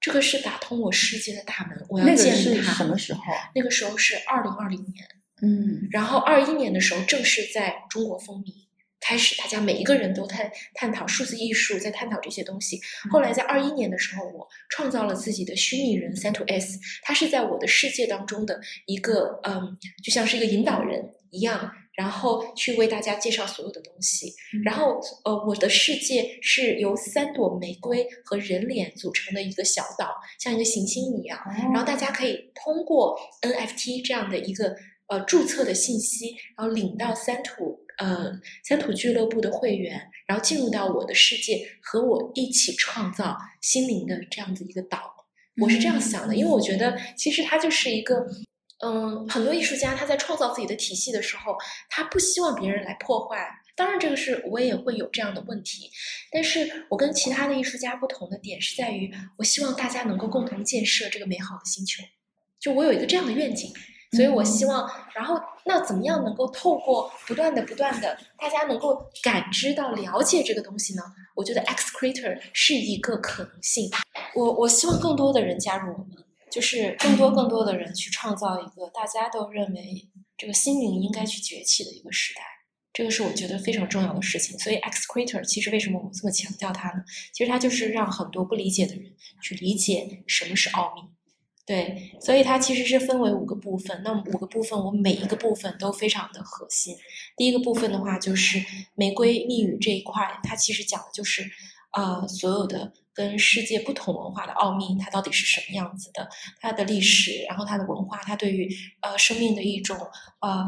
[0.00, 2.72] 这个是打通我世界的大门，我要那个见是它。
[2.72, 3.20] 什么时候？
[3.54, 5.06] 那个时候是二零二零年，
[5.42, 8.61] 嗯然后二一年的时候正式在中国风靡。
[9.02, 12.80] 开始，大家每一个人都探探讨数字艺术，在探讨这些东西。
[13.10, 24.32] 后来在二一年的时候，我创造了自己的虚拟人三 to S，它是在我的世界当中的一个，嗯，就像是一个引导人一样，然后去为大家介绍所有的东西。
[24.64, 31.38] 然后，呃，我的世界是由三朵玫瑰和人脸组成的一个小岛，像一个行星一样。
[31.72, 34.76] 然后大家可以通过 NFT 这样的一个
[35.08, 38.32] 呃注册的信息，然后领到三土呃
[38.64, 45.26] 三土俱乐部的会员，然后进入到我的世界，和我一起创造心灵的这样子一个岛。
[45.60, 48.26] 我是这样想的，因为我觉得其实它就是一个。
[48.84, 51.56] 嗯，很多艺术家他在创造自己的体系的时候，
[51.88, 53.48] 他不希望别人来破坏。
[53.76, 55.88] 当然，这个是我也会有这样的问题，
[56.32, 62.02] 但是我跟其他的艺术家不同的点是在于，我希望大家能够共同建设这个美好的星球。
[62.58, 63.72] 就我有一个这样的愿景，
[64.12, 71.02] 所以我希望，然后那怎么样能够透过不断的、不断的，大家能够感知到、了解这个东西呢？
[71.34, 73.90] 我觉得 X Creator 是一个可能性。
[74.34, 76.08] 我我希望更多的人加入我们，
[76.50, 82.42] 就是更多更多的人去创造一个大家都认为这个心灵应该去崛起的一个时代。
[82.92, 87.02] 这个是我觉得非常重要的事情，所以 X Creator 其实为什么我这么强调它呢？
[87.32, 89.10] 其实它就是让很多不理解的人
[89.42, 91.00] 去理解什么是奥秘。
[91.64, 94.02] 对，所以它其实是分为五个部分。
[94.04, 96.96] 那五个部分，我每一个部分都非常的核心。
[97.36, 98.58] 第一个部分的话，就是
[98.94, 101.48] 玫瑰密语这一块，它其实讲的就是，
[101.92, 106.28] 呃，所有的跟世界不同文化的奥秘，它到底是什么样子的，
[106.60, 108.68] 它的历史，然后它的文化，它对于
[109.00, 109.96] 呃生命的一种
[110.40, 110.66] 呃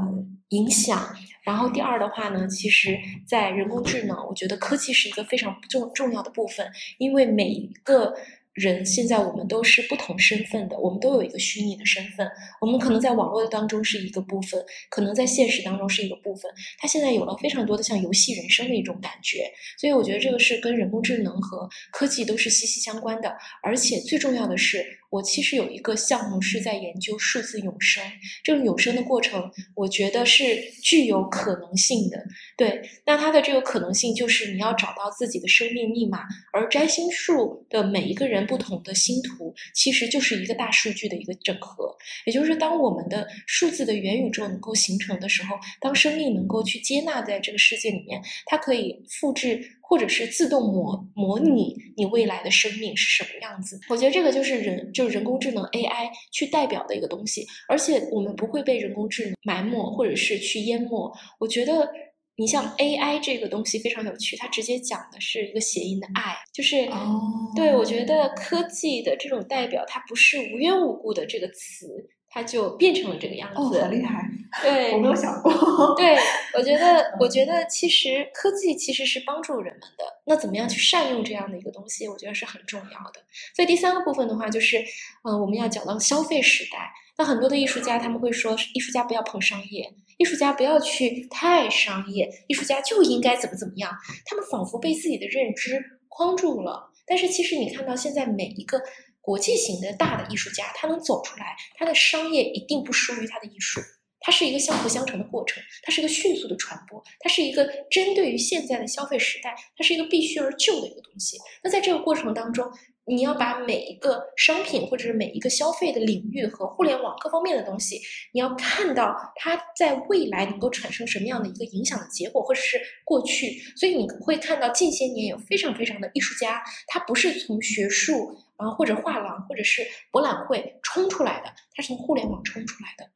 [0.50, 1.12] 影响。
[1.42, 8.14] 然后第二的话呢，其实在人工智能，我觉得科技是一个非常重重要的部分，因为每一个。
[8.54, 12.28] 人现在我们都是不同身份的，我们都有一个虚拟的身份。
[12.60, 16.50] 我们可能在网络当中是一个部分，可能在现实当中是一个部分。
[16.78, 23.36] 它现在有了非常多的像游戏人生的一种感觉，所以我觉得这个是跟人工智能和科技都是息息相关的。
[23.62, 24.84] 而且最重要的是，
[25.14, 28.02] 我其实有一个项目是在研究数字永生。
[28.42, 32.20] 这个永生的过程，我觉得是具有可能性的。
[32.56, 41.96] 对，那它的这个可能性就是你要找到自己的生命密码，而占星术的每一个人不同的星图，其实就是一个大数据的一个整合。
[42.26, 53.78] 也就是当我们的数字的元宇宙能够形成的时候，当生命能够去接纳在这个世界里面，它可以复制或者是自动模模拟你未来的生命是什么样子。
[53.88, 61.12] 我觉得这个就是人就是人工智能 AI 去代表的一个东西，而且我们不会被人工智能埋没或者是去淹没。
[61.38, 61.88] 我觉得。
[62.36, 71.86] 你像 AI 这个东西非常有趣，它直接讲的是一个谐音的爱，就是，哦对我觉得科技的这种代表，它不是无缘无故的这个词，
[72.34, 73.78] 它就变成了这个样子。
[73.78, 74.28] 哦，好厉害！
[74.60, 75.52] 对，我没有想过。
[75.96, 76.16] 对，
[76.58, 80.04] 我觉得，我觉得其实科技其实是帮助人们的。
[80.26, 83.20] 那怎么样去善用这样的一个东西，我觉得是很重要的。
[83.54, 84.78] 所以第三个部分的话，就是，
[85.22, 86.92] 嗯、我们要讲到消费时代。
[87.16, 93.92] 那很多的艺术家他们会说，艺术家不要碰商业，艺术家不要去太商业，艺术家就应该怎么怎么样。
[94.24, 96.90] 他们仿佛被自己的认知框住了。
[97.06, 98.80] 但是其实你看到现在每一个
[99.24, 103.80] 国际型的大的艺术家，他能走出来，他的商业一定不输于他的艺术。
[104.26, 111.36] 它是一个相辅相成的过程，它是一个迅速的传播，它是一个针对于现在的消费时代，它是一个必须而就的一个东西。
[111.62, 112.66] 那在这个过程当中，
[113.06, 118.00] 你要把每一个商品或者是每一个消费的领域和互联网各方面的东西，
[118.32, 123.58] 你要看到它在未来能够产生什么样的一个影响的结果，或者是过去。
[123.76, 133.13] 所以你会看到近些年有非常非常的艺术家，他不是从学术啊或者画廊或者是博览会冲出来的，他是从互联网冲出来的。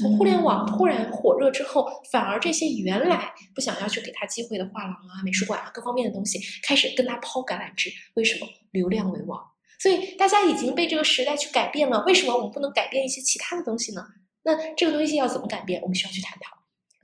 [0.00, 7.90] 从互联网突然火热之后，反而这些原来不想要去给他机会的画廊啊、美术馆啊各方面的东西，开始跟他抛橄榄枝。
[8.14, 8.48] 为什么？
[8.70, 9.38] 流量为王。
[9.78, 12.02] 所以大家已经被这个时代去改变了。
[12.06, 14.02] 为什么我们不能改变一些其他的东西呢？
[14.42, 15.82] 那这个东西要怎么改变？
[15.82, 16.56] 我们需要去探讨。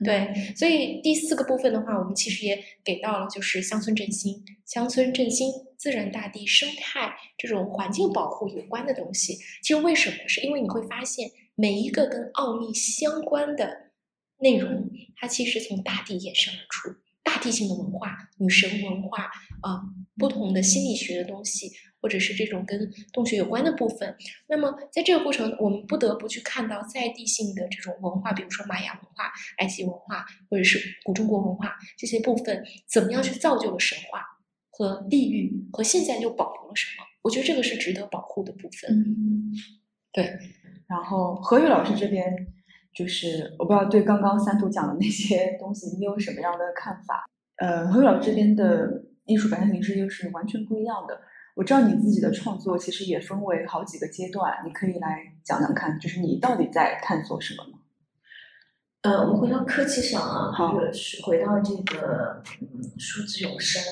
[0.03, 9.37] 对，所以第四个部分的话，我们其实也给到了，就是乡村振兴、乡村振兴、自然大地、生态这种环境保护有关的东西。
[9.61, 10.15] 其实为什么？
[10.27, 11.29] 是因为你会发现。
[11.59, 13.91] 每一个跟奥秘相关的
[14.39, 16.99] 内容，它其实从大地衍生而出。
[17.23, 19.23] 大地性的文化、女神文化
[19.61, 19.81] 啊，
[20.17, 24.15] 不同的心理学的东西，或者是这种跟洞穴有关的部分。
[24.47, 34.23] 那么在这个过程，我们不得不去看到在地性的这种文化，比如说玛雅文化、埃及文化，或者是古中国文化这些部分，怎么样去造就了神话
[34.69, 37.03] 和地域，和现在又保留了什么？
[37.23, 38.91] 我觉得这个是值得保护的部分。
[38.91, 39.51] 嗯，
[40.13, 40.39] 对。
[40.87, 42.53] 然后何宇老师这边。
[42.95, 47.27] 就是我不知道对刚刚三图讲的那些东西，你有什么样的看法？
[47.57, 51.15] 呃，何宇老师这边的艺术表现形式又是完全不一样的。
[51.53, 57.77] 我知道你自己的创作其实也分为好几个阶段，你可以来讲讲看，就是你到底在探索什么吗？
[59.03, 62.67] 呃，我们回到科技上啊，好，是回到这个嗯
[62.97, 63.83] 数字永生，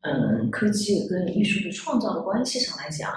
[0.00, 3.12] 嗯，科技跟艺术的创造的关系上来讲。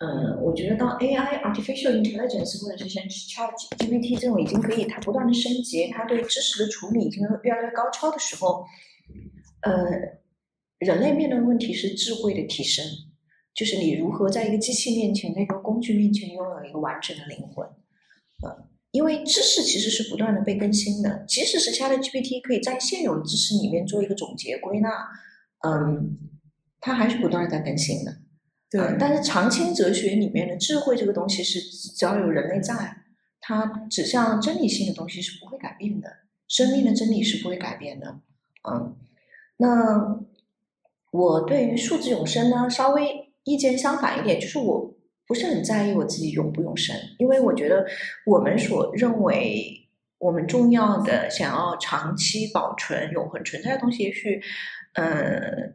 [0.00, 8.64] 嗯，我觉得当 AI artificial intelligence 或者是像 Chat GPT 这种已经可以它不断的升级，它对知识的处理已经越来越高超的时候，
[9.60, 9.72] 呃，
[10.78, 12.82] 人类面对的问题是智慧的提升，
[13.54, 17.68] 就是你如何在一个机器面前，在一个工具面前拥有一个完整的灵魂。
[18.42, 24.88] 呃，因为知识其实是不断的被更新的，即使是 Chat GPT 可以在现有的知识里面做一个总结归纳，
[25.62, 26.16] 嗯，
[26.80, 28.16] 它还是不断的在更新的。
[28.70, 32.98] 对，但是长青哲学里面的智慧这个东西是，只要有人类在，
[33.40, 36.08] 它指向真理性的东西是不会改变的，
[36.46, 38.20] 生命的真理是不会改变的。
[38.70, 38.96] 嗯，
[39.56, 40.20] 那
[41.10, 44.94] 我对于数字永生呢，稍微意见相反一点，就是我
[45.26, 47.84] 不是很在意我自己永不永生，因为我觉得
[48.24, 54.40] 我们所认为我们重要的、想要长期保存、永恒存在的东西，也许，
[54.92, 55.74] 嗯。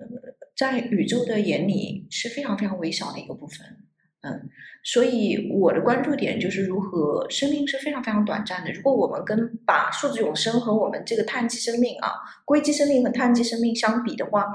[0.56, 3.68] 在宇宙的眼里是非常非常微小的一个部分，
[4.22, 4.50] 嗯，
[4.84, 8.72] 所以我的关注点就是如何生命是非常非常短暂的。
[8.72, 12.12] 如果我们跟把数字永生和我们这个碳基生命啊，
[12.46, 14.46] 硅基生命和碳基生命相比的话，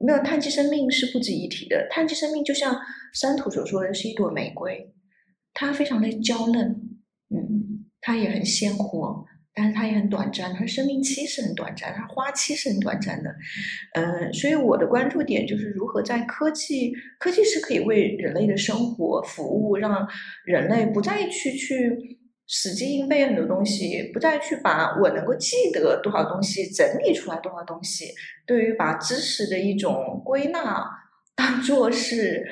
[0.00, 1.88] 没有碳基生命是不值一提的。
[1.90, 2.78] 碳基生命就像
[3.14, 4.92] 山土所说的是一朵玫瑰，
[5.54, 6.70] 它非常的娇嫩，
[7.30, 9.24] 嗯，它也很鲜活。
[9.58, 13.34] 但是它也很短暂，它生命期是很短暂，它花期是很短暂的，
[13.94, 20.06] 嗯，所以我的关注点就是如何在科技，科技是可以为人类的生活服务，让
[20.44, 28.14] 人类不再去去死记硬背很多东西，不再去把我能够记得多少东西整理出来多少东西，
[28.46, 30.88] 对于把知识的一种归纳
[31.34, 32.46] 当做是，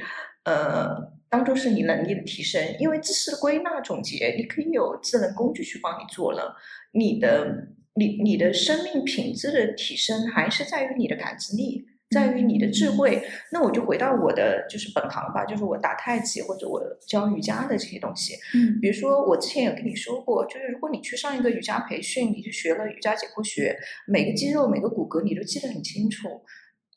[0.44, 1.15] 呃。
[1.36, 6.56] 当做是你能力的提升，因为知识的归纳总结，你可以有智能工具去帮你做了。
[6.92, 13.22] 你的你你的生命品质的提升，还是在于你的感知力，在于你的智慧。
[13.52, 18.32] 那我就回到我的就是本行吧，就是我打太极或者我教瑜伽的这些东西。
[18.54, 23.76] 嗯，比如说我之前有跟你说过，就是如果你去上一个瑜伽培训，你去学了瑜伽解剖学，
[24.06, 26.40] 每个肌肉每个骨骼你都记得很清楚，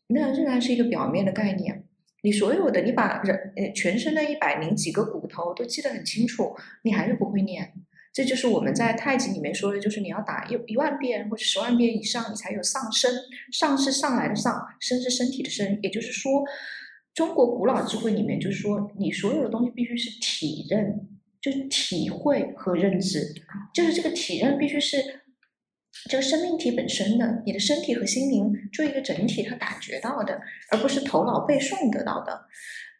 [0.07, 1.83] 那仍然是一个表面的概念。
[2.21, 7.73] 你所有的，你把人呃全身的一百零几个骨头都记得很清楚，你还是不会念。
[8.11, 13.11] 这就是我们在太极里面说的，就是你要打一一万遍或者十万遍以上，你才有上身。
[13.51, 15.79] 上是上来的上，身是身体的身。
[15.81, 16.43] 也就是说，
[17.13, 21.07] 中国古老智慧里面就是说，你所有的东西必须是体认，
[21.39, 23.33] 就是体会和认知，
[23.73, 25.21] 就是这个体认必须是。
[26.07, 30.39] 这个生命体本身的，你的身体和心灵做一个整体，它感觉到的，
[30.71, 32.39] 而不是头脑背诵得到的。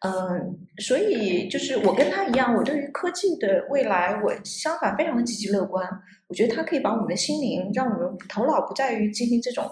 [0.02, 5.86] 嗯，所以就是我跟他一样，我对于科技的未来，我相反非常的积极乐观。
[6.26, 9.70] 我觉得它可以把我们的心灵，让我们头脑不在于进行这种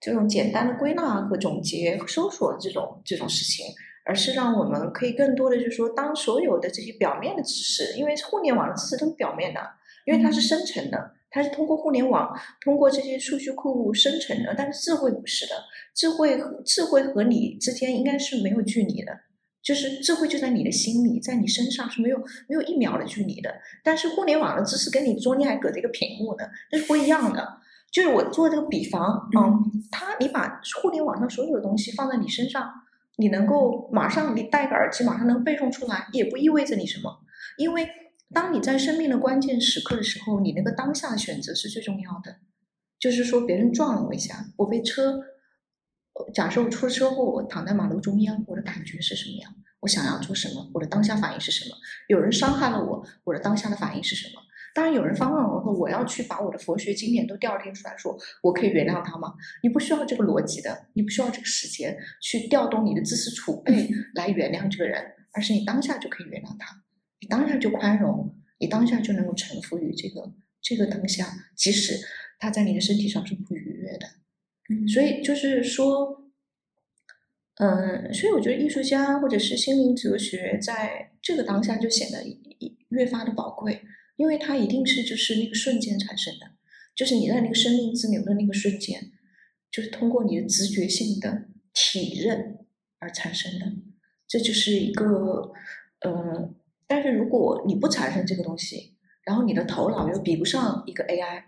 [0.00, 3.66] 这种简单的归纳和总结、搜索这种这种事情，
[4.04, 9.60] 而是让我们可以更多的就是说，当所有的这些表面的知识，因为互联网的知识都是表面的，
[10.06, 11.12] 因为它是生成的。
[11.36, 15.52] 它是通过互联网，通过这些数据库生成的，但是智慧不是的，
[15.94, 19.12] 智慧和智慧和你之间应该是没有距离的，
[19.62, 22.16] 就是智慧就在你的心里，在你身上是没有
[22.48, 23.54] 没有一秒的距离的。
[23.84, 27.58] 但是互联网的知识跟你中间还隔着一个屏幕呢，那是不一样的。
[27.92, 32.72] 就是我做这个比方，嗯，它你把互联网上所有的东西放在你身上，
[33.16, 37.20] 你能够马上你戴个耳机马上能背诵出来，也不意味着你什么，
[37.58, 37.86] 因为。
[38.34, 42.36] 当你在生命的关键时刻的时候，你那个当下的选择是最重要的。
[42.98, 45.22] 就是说，别人撞了我一下，我被车，
[46.32, 49.54] 假设我出了车祸，我躺在马路中央，我的感觉是什么样？
[49.80, 50.70] 我想要做什么？
[50.74, 51.76] 我的当下反应是什么？
[52.08, 54.42] 有人伤害了我，我的当下的反应是什么？
[54.74, 65.02] 当然，有人方问我说：“我要去把我的佛学经典都调听出来，说我可以原谅他吗？”你不需要这个逻辑的，你不需要这个时间去调动你的知识储备来原谅这个人，
[65.32, 66.82] 而是你当下就可以原谅他。
[67.20, 71.98] 你当下就宽容，你当下就能够臣服于这个这个当下，即使
[72.38, 74.06] 它在你的身体上是不愉悦的，
[74.68, 76.30] 嗯所以就是说，
[77.56, 82.22] 嗯，所以我觉得艺术家或者是心灵哲学在这个当下就显得
[82.90, 83.80] 越发的宝贵，
[84.16, 86.46] 因为它一定是就是那个瞬间产生的，
[86.94, 89.12] 就是你在那个生命之流的那个瞬间，
[89.70, 92.58] 就是通过你的直觉性的体认
[92.98, 93.72] 而产生的，
[94.28, 95.52] 这就是一个，
[96.00, 96.54] 呃，
[96.86, 101.42] 但是如果你不产生这个东西，然后你的头脑又比不上一个 AI。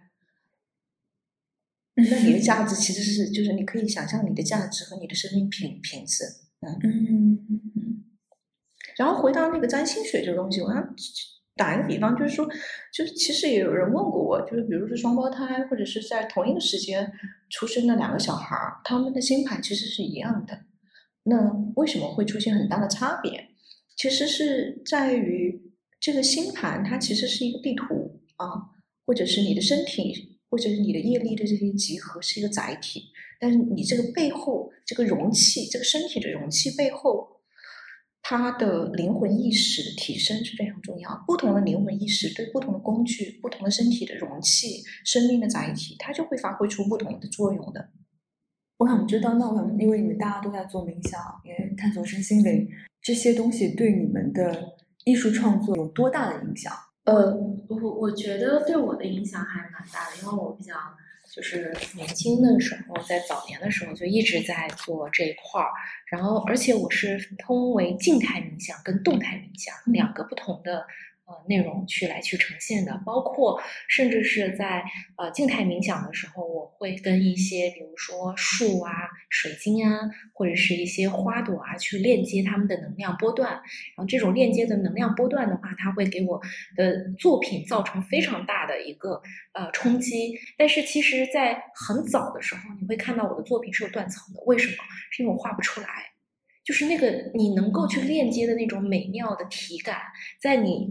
[1.94, 6.24] 那你的价值其实是，就是你可以想象你的价值和你的生命品品质，
[6.60, 6.78] 嗯。
[6.82, 8.04] 嗯
[8.96, 10.94] 然后回到那个占星学这个东西，我想
[11.54, 12.44] 打一个比方，就是说，
[12.92, 17.12] 就是其实也有人问过我，就是比如说双胞胎或者是在同一个时间
[17.48, 20.64] 出生的两个小孩儿，他们的星盘其实是一样的，
[21.22, 23.50] 那为什么会出现很大的差别？
[23.98, 25.60] 其实是在于
[26.00, 28.46] 这个星盘它其实是一个地图啊，
[29.04, 37.36] 或者是你的身体，或者是你的业力的这些集合是一个载体，但是你这个背后这个容器，这个身体的容器背后。
[38.20, 41.24] 它的灵魂意识的提升是非常重要。
[41.26, 47.88] 不同的灵魂意识对不同的工具、不同的身体的容器、生命的载体，它就会发挥出不同的作用的。
[48.76, 52.68] 我想知道，那我想，因为你们大家都在做冥想，也探索身心灵，
[53.02, 54.74] 这些东西对你们的
[55.04, 56.72] 艺术创作有多大的影响？
[57.04, 57.34] 呃，
[57.68, 60.74] 我我觉得对我的影响还蛮大的，因为我比较
[61.34, 65.70] 就是年轻的时候，在早年的时候就一直在做这一块儿，
[66.10, 70.86] 然后而且我是通为静态冥想跟动态冥想两个不同的
[71.28, 74.82] 呃内容去来去呈现的，包括甚至是在
[75.16, 78.90] 呃静态冥想的时候，我会跟一些比如说树啊、
[79.28, 80.00] 水晶啊，
[80.32, 83.62] 或者是一些花朵啊去链接它们的能量波段，然
[83.98, 86.40] 后这种链接的能量波段的话，它会给我
[86.74, 89.20] 的作品造成非常大的一个
[89.52, 90.34] 呃冲击。
[90.56, 94.82] 但是其实，在很早的时候，你会看到我的作品是有断层的，为什么？
[95.10, 95.88] 是因为我画不出来。
[96.64, 100.02] 就是那个你能够去链接的那种美妙的体感，
[100.38, 100.86] 在你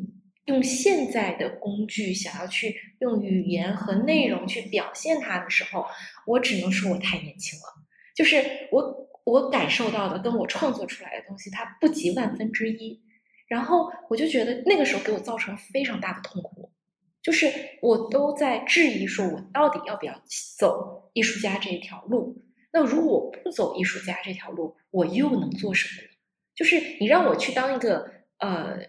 [0.48, 5.86] 用现在的工具想要去用语言和内容去表现它的时候，
[6.26, 7.66] 我只能说我太年轻了。
[8.16, 13.00] 就是我我感受到的跟我创作出来的东西，它不及万分之一。
[13.48, 16.70] 然后我就觉得那个时候给我造成非常大的痛苦，
[17.22, 17.50] 就是
[17.82, 20.22] 我都在质疑说，我到底要不要
[20.58, 22.44] 走艺术家这一条路？
[22.74, 26.10] 那如果我不走艺术家这条路，我又能做什么呢？
[26.56, 28.80] 就是你让我去当一个呃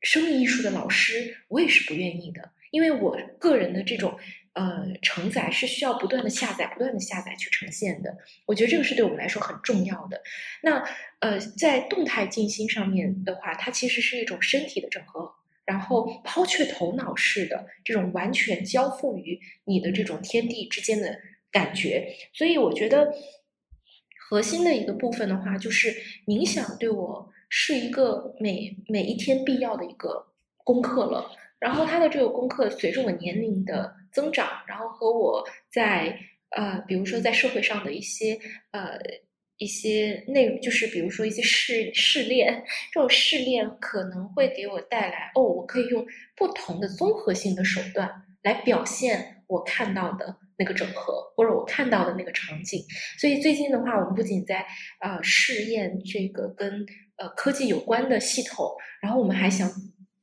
[0.00, 4.18] 生命艺术的老师，我也是不愿意的，因为我个人的这种
[4.52, 8.16] 呃承载是需要不断的下载、不断的下载去呈现的。
[8.46, 10.20] 我觉得这个是对我们来说很重要的。
[10.62, 10.84] 那
[11.20, 15.32] 呃，在动态静心上面的话，它其实是一种身体的整合，
[15.64, 21.18] 然后抛却头脑式的这种完全交付于你的这种天地之间的
[21.50, 22.14] 感觉。
[22.32, 23.12] 所以我觉得
[24.28, 25.92] 核心的一个部分的话，就是
[26.24, 30.26] 冥想对我是一个每每一天必要的一个
[30.64, 31.30] 功课了。
[31.58, 36.16] 然后它的这个功课随着我年龄的增长，然后和我在
[36.50, 38.38] 呃，比如说在社会上的一些
[38.70, 38.96] 呃
[39.56, 48.08] 一些内容，就是比如说一些试试炼，这种试炼可能会给我带来哦，我可以用不同的综合性的手段
[48.42, 52.80] 来表现我看到的那个整合，或者我看到的那个场景。
[53.18, 54.64] 所以最近的话，我们不仅在
[55.00, 56.86] 呃试验这个跟
[57.18, 59.68] 呃科技有关的系统，然后我们还想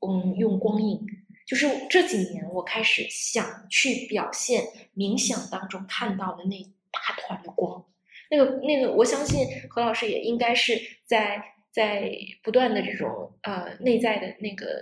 [0.02, 1.00] 嗯用光影。
[1.46, 4.64] 就是这几年，我开始想去表现
[4.96, 6.60] 冥想当中看到的那
[6.92, 7.86] 大团的光，
[8.32, 10.74] 那个那个，我相信何老师也应该是
[11.06, 11.40] 在
[11.72, 14.82] 在不断的这种呃内在的那个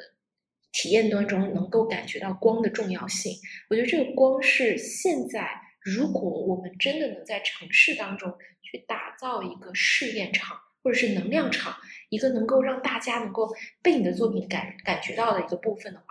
[0.71, 3.33] 体验当中，能够感觉到光的重要性。
[3.69, 5.49] 我觉得这个光是现在，
[5.81, 11.73] 如果我们真的能在城市当中去打造一个试验场，或者是能量场。
[12.09, 13.49] 一个能够让大家能够
[13.81, 16.05] 被你的作品感感觉到的一个部分的话，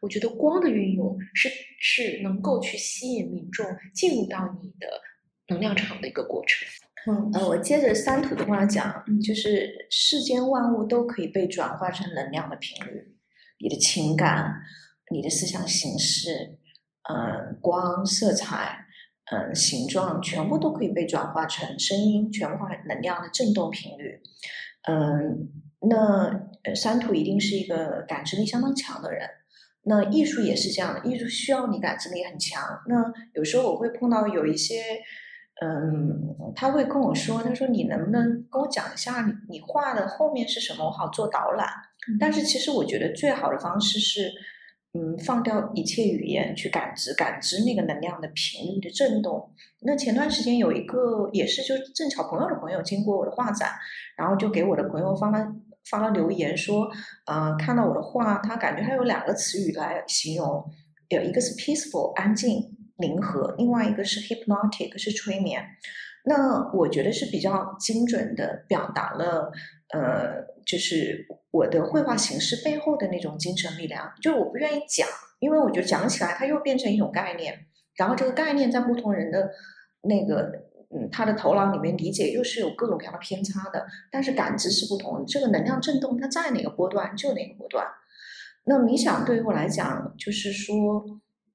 [0.00, 1.48] 我觉得光的运用是
[1.80, 4.86] 是能够去吸引民众进入到你的
[5.48, 6.68] 能量场的一个过程。
[7.08, 13.16] 嗯，呃，我接着三土的话讲，就是世间万物都可以被转化成能量的频率，
[13.58, 14.54] 你的情感、
[15.10, 16.56] 你的思想形式，
[17.10, 18.86] 嗯，光、色彩，
[19.30, 24.20] 嗯，形状，全部都可以被转化成声音，全化能量的振动频率。
[24.88, 25.50] 嗯，
[25.88, 29.28] 那山土一定是一个感知力相当强的人。
[29.82, 32.62] 那艺术也是这样的，艺术需要你感知力很强。
[32.86, 34.82] 那有时候我会碰到有一些，
[35.62, 41.66] 嗯，他会跟我说，他说你能不能跟我讲一下你你画的后面是什么，我好做导览。
[42.18, 44.30] 但是其实我觉得最好的方式是，
[44.98, 49.48] 嗯，放掉一切语言去感知，感知那个能量的频率的震动。
[49.82, 53.70] 那前段时间有一个也是就正巧朋友的朋友经过我的画展，
[54.16, 55.46] 然后就给我的朋友发了
[55.88, 56.90] 发了留言说，
[57.26, 60.64] 呃，看到我的画，他感觉他有两个词语来形容，
[61.10, 65.64] 有一个是 peaceful 安静宁和，另外一个是 hypnotic 是催眠。
[66.24, 69.52] 那我觉得是比较精准的表达了，
[69.94, 74.12] 呃，就是我的绘画形式背后的那种精神力量。
[74.22, 75.06] 就是我不愿意讲，
[75.38, 79.50] 因为我觉得讲起来它又变成一种概念，然后这个概念在不同人的
[80.02, 80.50] 那个
[80.90, 83.86] 嗯他的头脑里面理解又是有各种各样的偏差的。
[84.10, 87.86] 但是感知是不同，这个能量震动它在哪个波段就哪个波段。
[88.64, 91.04] 那冥想对于我来讲，就是说，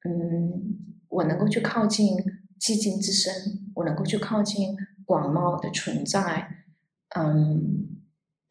[0.06, 0.78] 嗯，
[1.10, 2.18] 我能够去靠近。
[2.62, 3.34] 寂静之身，
[3.76, 4.74] 我能够去靠近
[5.06, 6.48] 广袤的存在，
[7.14, 7.93] 嗯，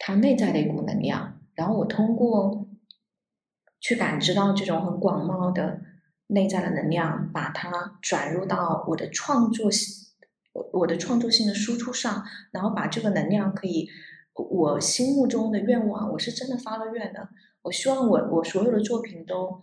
[0.04, 2.66] 它内在的一股能量，然后我通过
[3.80, 5.80] 去感知到这种很广袤的
[6.26, 10.08] 内在的能量，把它转入到我的创作性，
[10.52, 13.88] 我我的创作性的输出上，然后把这个能量可以，
[14.34, 17.28] 我心目中的愿望，我是真的发了愿的，
[17.62, 19.62] 我希望我我所有的作品都。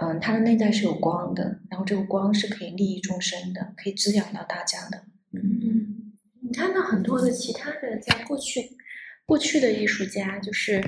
[0.00, 5.02] 嗯，它的内在是有光的，然后这个光是可以利益众生的，可以滋养到大家的。
[5.32, 8.77] 嗯，你看到很多的其他的，在过去
[9.28, 10.82] 过去的艺术家，就是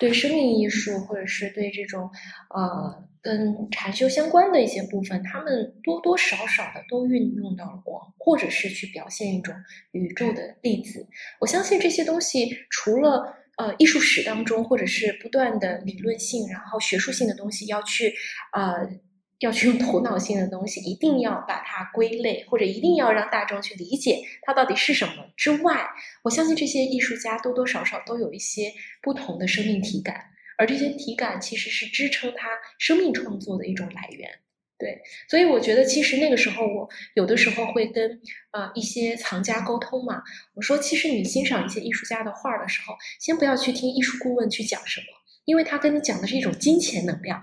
[0.00, 2.10] 对生命艺术或者是对这种
[2.50, 9.54] 呃跟禅修相关的一些部分，他们多多少少的都运用到了光，或者是去表现一种
[9.92, 11.06] 宇宙的粒子。
[11.38, 13.36] 我相信这些东西除了。
[13.58, 18.12] 呃，艺术史当中，或者是不断的理论性，然后学术性的东西，要去，
[18.52, 18.86] 呃，
[19.40, 25.86] 要去用头脑性的东西，一定要把它归类，或者一定要让大众去理解它到底是什么之外，
[26.22, 28.72] 我相信这些艺术家多多少少都有一些
[29.02, 30.24] 不同的生命体感，
[30.56, 34.30] 而这些体感其实是支撑他生命创作的一种来源。
[34.78, 38.20] 对，所以我觉得其实那个时候，我有的时候会跟
[38.50, 40.22] 啊一些藏家沟通嘛。
[40.52, 45.06] 我说，其实你欣赏一些艺术家的画的时候，先不要去听艺术顾问去讲什么，
[45.46, 47.42] 因为他跟你讲的是一种金钱能量，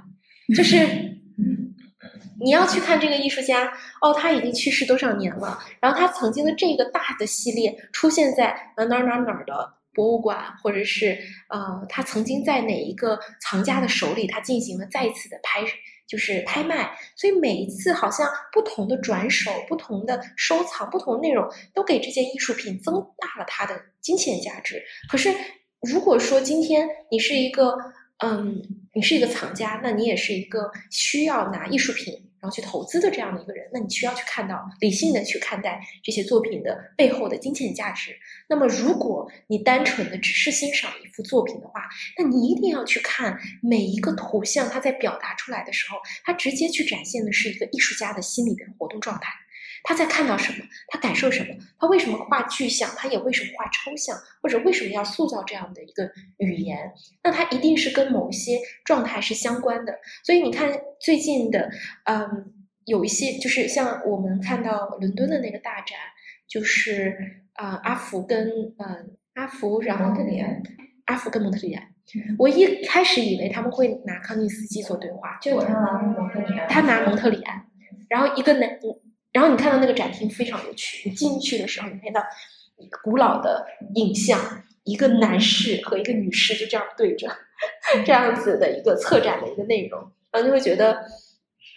[0.56, 0.78] 就是
[2.40, 11.18] 你要去看这个艺术家哦，他已经去世多少年了，然后他曾经的这个大的系列出现在哪哪哪哪的博物馆，或者是
[11.50, 15.62] 呃，他曾经在哪一个藏家的手里，他进行了再一次的拍。
[16.06, 24.84] 就是拍卖，所以每一次好像不同的转手、不同的收藏、不同的内容，都给这件艺术品增大了它的金钱价值。
[25.10, 25.34] 可是，
[25.82, 27.76] 如果说今天你是一个，
[28.24, 28.62] 嗯，
[28.94, 32.30] 你是一个藏家，那你也是一个需要拿艺术品。
[32.44, 38.14] 然后去投资的这样的一个人，那你需要去看到理性的去看待这些作品的背后的金钱价值。
[38.50, 49.30] 那么，如果你单纯的只是欣赏一幅作品的话，那你一定要去看每一个图像，它在表达出来的时候，它直接去展现的是一个艺术家的心理的活动状态。
[49.84, 50.66] 他在看到什么？
[50.88, 51.54] 他感受什么？
[51.78, 52.90] 他为什么画具象？
[52.96, 54.18] 他也为什么画抽象？
[54.42, 56.94] 或者为什么要塑造这样的一个语言？
[57.22, 59.94] 那他一定是跟某些状态是相关的。
[60.24, 60.72] 所以你看
[61.02, 61.70] 最近的，
[62.06, 62.54] 嗯，
[62.86, 66.00] 有一些就是像我们看到伦敦的那个大展，
[66.48, 67.18] 就是
[67.56, 70.64] 啊，阿福跟嗯阿福，然后蒙特里安，
[71.06, 71.86] 阿福跟蒙特里安。
[72.38, 77.66] 我一开始以为他们会拿康定斯基做对话，就他拿蒙特里安，他拿蒙特里安，
[78.08, 78.80] 然后一个男。
[79.34, 82.24] 然后你看到那个展厅非常有趣，你进去的时候，你看到
[83.04, 83.66] 古老的
[83.96, 84.40] 影像，
[84.84, 87.28] 一个男士和一个女士就这样对着，
[88.06, 90.00] 这样子的一个策展的一个内容，
[90.32, 91.04] 然后就会觉得，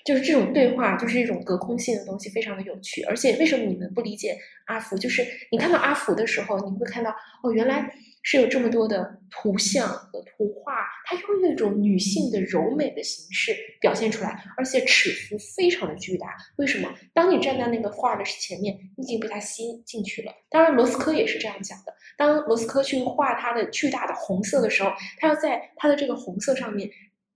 [0.04, 3.02] 就是这种对话就是一种隔空性的东西，非常的有趣。
[3.04, 4.36] 而且为什么你们不理解
[4.66, 4.96] 阿福？
[4.98, 7.10] 就是你看到阿福的时候，你会看到
[7.42, 7.90] 哦，原来。
[8.28, 10.72] 是有这么多的图像和图画，
[11.04, 16.26] 它用一种女性的柔美的形式表现出来，而且尺幅非常的巨大。
[16.56, 16.92] 为什么？
[17.14, 20.32] 当你站在那个画的前面，你已经被它吸进去了。
[20.50, 21.94] 当然，罗斯科也是这样讲的。
[22.18, 26.90] 当罗斯科去画他的巨大的红色的时候，他要在他的这个红色上面，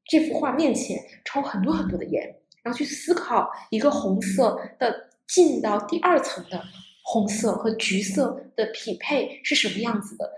[0.06, 2.20] 这幅画面前抽很多很多的烟，
[2.64, 6.60] 然后去思考一个红色的进到第二层的
[7.04, 10.28] 红色和橘色的匹配是什么样子的。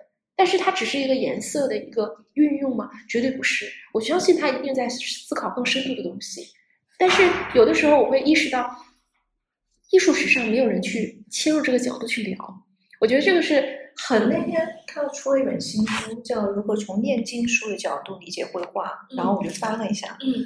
[0.42, 2.90] 但是它只是一个颜色的一个运用吗？
[3.08, 3.64] 绝对不是。
[3.94, 6.48] 我相信他一定在思考更深度的东西。
[6.98, 7.22] 但是
[7.54, 8.68] 有的时候我会意识到，
[9.92, 12.36] 艺术史上没有人去切入这个角度去聊。
[12.98, 14.28] 我觉得这个是很。
[14.28, 20.44] 那天看到出了一本新书，叫《如何从炼金术的角度理解绘画》，然后我就翻了一下，嗯，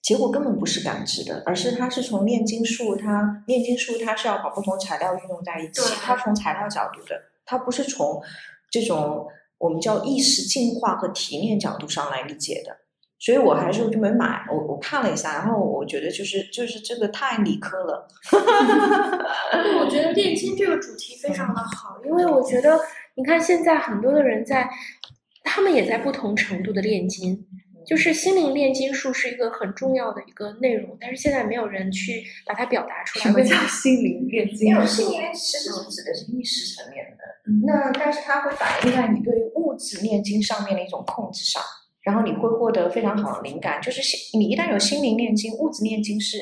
[0.00, 7.20] 结果根本不是感知的，而是它是从炼金术，它炼金术它是要把不同材料运用在一起，它从材料角度的。
[7.44, 8.22] 它不是从
[8.70, 9.26] 这种
[9.58, 12.76] 我们叫意识进化和提炼角度上来理解的，
[13.18, 14.44] 所以我还是就没买。
[14.50, 18.06] 我我看了一下，然后我觉得就是就是这个太理科了。
[18.30, 22.78] 对， 我觉得炼金这个主题非常的好，因为我觉得
[23.14, 24.68] 你看现在很多的人在，
[25.42, 27.46] 他们也在不同程度的炼金。
[27.86, 33.24] 就是心灵炼金术是一个很重要的一个内容，但是现在没有人去把它表达出来。
[33.24, 34.68] 什么叫心灵炼金？
[34.68, 41.62] 因为心灵炼金其实指的是意识层面的，那但是它会反映在你对物质炼金上面的一种控制上，
[42.02, 43.80] 然后你会获得非常好的灵感。
[43.82, 46.38] 就是心，你一旦有心灵炼金，物质炼金是。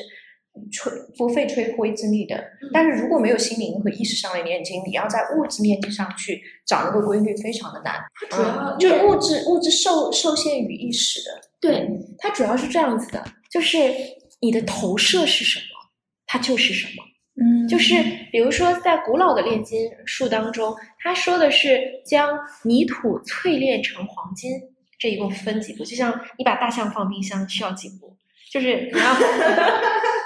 [0.71, 7.95] 吹不费吹灰之力的，但是如果没有心灵和意识上的炼金，你要在物质面积上去找那个规律，非常的难。
[8.29, 11.89] 它主要就物质物质受受限于意识的，对
[12.19, 13.77] 它主要是这样子的，就是
[14.41, 15.65] 你的投射是什么，
[16.27, 17.03] 它就是什么。
[17.41, 17.95] 嗯，就是
[18.31, 24.51] 比如说在古老的炼金术当中，他说的是将泥土淬炼成黄金，
[24.99, 25.83] 这一共分几步？
[25.83, 28.15] 就像你把大象放冰箱需要几步？
[28.51, 29.15] 就是你要。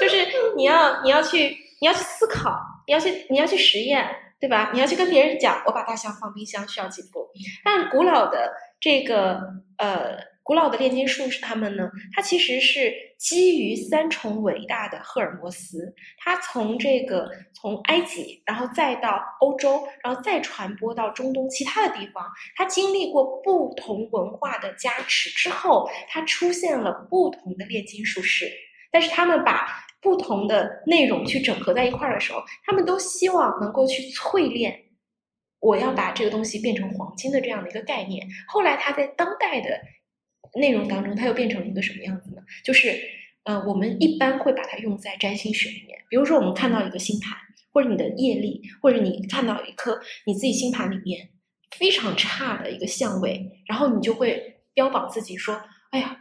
[0.00, 0.26] 就是
[0.56, 4.08] 你要你要去你要去思考，你要去你要去实验，
[4.40, 4.70] 对吧？
[4.72, 7.28] 你要去跟别人讲，我把大象放冰箱需要几步？
[7.64, 9.40] 但古老的这个
[9.78, 22.24] 呃，古老的炼金术士他们呢，它其实是基于三重伟大的赫尔墨斯，它从这个从埃及，然后再到欧洲，然后再传播到中东其他的地方，
[22.56, 28.50] 它经历过不同文化的加持之后，它出现了不同的炼金术士。
[28.92, 34.78] 但是他们把不同的内容去整合在一块儿的时候，他们都希望能够去淬炼，
[35.60, 38.24] 我要把这个东西变成黄金的这样的一个概念。
[38.46, 39.80] 后来他在当代的
[40.60, 42.42] 内容当中，它又变成了一个什么样子呢？
[42.62, 43.00] 就是，
[43.44, 45.98] 呃，我们一般会把它用在占星学里面。
[46.10, 47.36] 比如说，我们看到一个星盘，
[47.72, 51.30] 或者你的业力，或者你看到一颗你自己星盘里面
[51.78, 56.20] 非常差的一个相位，然后你就会标榜自己说：“哎呀。”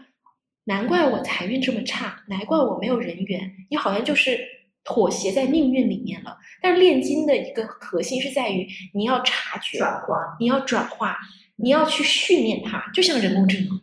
[0.66, 3.51] 难怪我财运这么差，难怪我没有人缘。
[3.70, 4.39] 你好像就是
[4.84, 6.38] 妥协在命运里面了。
[6.61, 11.18] 但是炼金的一个核心是在于你要察觉，转化，你要转化，
[11.57, 13.82] 你要去训练它，就像人工智能。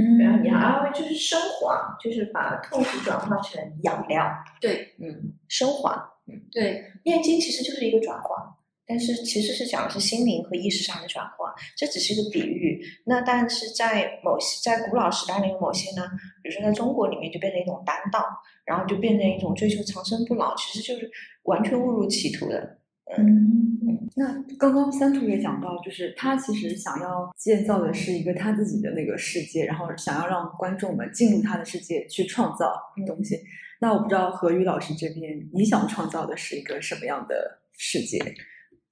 [0.00, 4.30] 嗯，然后你要就是升华，就是把痛苦转化成养料。
[4.60, 5.92] 对，嗯，升华，
[6.28, 8.57] 嗯，对，炼金其实就是一个转化。
[8.88, 12.82] 但是其实是讲的是心灵和意识上的转化，这只是一个比喻。
[13.04, 16.08] 那但是在某些在古老时代里的某些呢，
[16.42, 18.24] 比如说在中国里面就变成一种丹道，
[18.64, 21.10] 然后就变成一种追求长生不老，其实就是
[21.42, 22.78] 完全误入歧途的。
[23.16, 32.74] 嗯，那刚刚三图也讲到，就是他其实想要建造的是一个他自己的那个世界，然后想要让观众们进入他的世界去创造
[33.06, 33.38] 东西。
[33.80, 38.18] 那我不知道何宇老师这边，你想创造的是一个什么样的世界？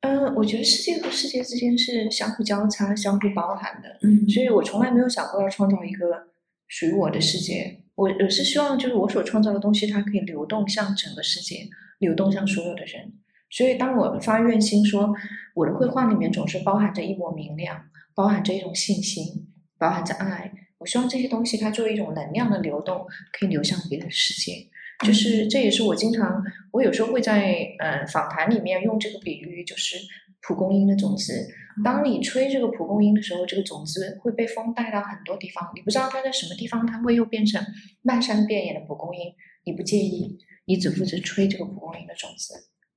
[0.00, 3.98] 嗯，我觉得世界和世界之间是相互交叉、相互包含的。
[4.02, 6.28] 嗯，所以我从来没有想过要创造一个
[6.68, 7.82] 属于我的世界。
[7.94, 11.68] 我我是希望，就是我所创造的东西，它可以流动向整个世界，
[11.98, 13.14] 流动向所有的人。
[13.48, 15.14] 所以，当我发愿心说，
[15.54, 20.52] 我的绘画里面总是包含着一抹明亮，包含着一种信心，包含着爱。
[20.78, 24.66] 我希望这些东西它作为一种能量的流动，可以流向别的世界。
[25.04, 26.42] 就是这也是我经常，
[26.72, 29.96] 我有时候会在呃访谈里面用这个比喻，就是
[30.42, 31.46] 蒲公英的种子。
[31.84, 37.62] 当你吹这个蒲公英的时候，这个种子会被风带到很多地方，你不知道它在什么地方，它会又变成
[38.02, 39.32] 漫山遍野的蒲公英。
[39.64, 42.54] 你不介意，你只负责吹这个蒲公英的种子。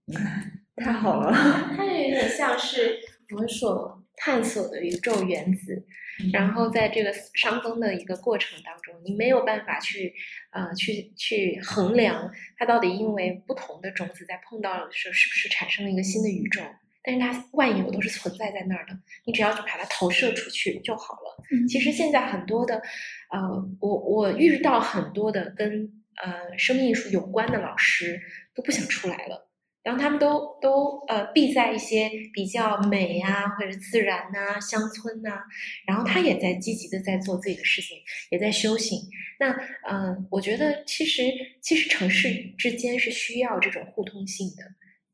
[0.78, 1.34] 太好了，
[1.76, 2.97] 它有点像是
[3.36, 5.84] 我们所探索的宇宙原子。
[6.34, 10.13] 然后在这个伤风的一个过程当中，你没有办法去，
[10.51, 16.61] 呃，去去衡量它到底因为不同的种子在碰到的时候是不是产生了一个新的宇宙，
[17.01, 21.41] 但是它万有都是存在在那儿的，你只要去把它投射出去就好了。
[21.70, 22.76] 其实现在很多的，
[23.32, 23.39] 呃，
[23.80, 25.89] 我我遇到很多的跟
[26.22, 28.22] 呃生命艺术有关的老师
[28.53, 29.49] 都不想出来了。
[29.82, 35.41] 然后他们都都呃避在一些比较美呀或者自然呐乡村呐，
[35.88, 37.97] 然后他也在积极的在做自己的事情，
[38.30, 38.99] 也在修行。
[39.39, 39.51] 那
[39.89, 41.23] 嗯，我觉得其实
[41.61, 44.63] 其实城市之间是需要这种互通性的。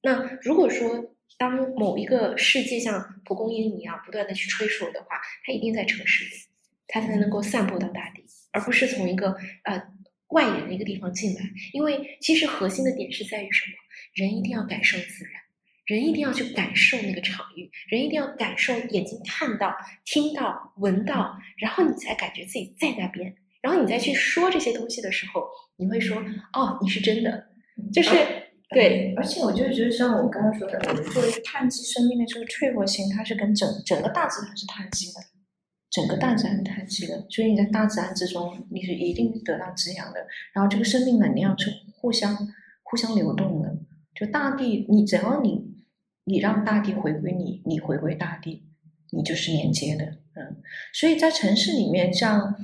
[0.01, 6.31] 那如果说当某一个世界像蒲公英一样不断的去吹拂的话，它一定在城市里，
[6.87, 9.81] 它才能够散播到大地，而不是从一个呃
[10.29, 11.41] 外延的一个地方进来。
[11.73, 13.73] 因为其实核心的点是在于什么？
[14.15, 15.33] 人一定要感受自然，
[15.85, 25.43] 人一定要去感受那个场域，人一定要感受眼睛看到、听到、闻到，然后你才感觉自己在那边，然后你再去说这些东西的时候，
[25.75, 26.17] 你会说
[26.53, 27.47] ：“哦，你是真的。”
[27.93, 28.09] 就是
[28.69, 35.19] 对，而且我就觉得像我刚刚说的，我们作为碳基生命的这个脆弱性，它是跟整整个大自然是碳基的。
[35.91, 40.19] 整个大自然是碳基的，所以你在大自然之中，你是一定得到滋养的。
[40.53, 42.35] 然后这个生命能量是互相
[42.83, 43.69] 互相流动的，
[44.15, 45.75] 就大地，你只要你
[46.23, 48.63] 你让大地回归你，你回归大地，
[49.11, 50.05] 你就是连接的，
[50.35, 50.55] 嗯。
[50.93, 52.55] 所以在城市里面，像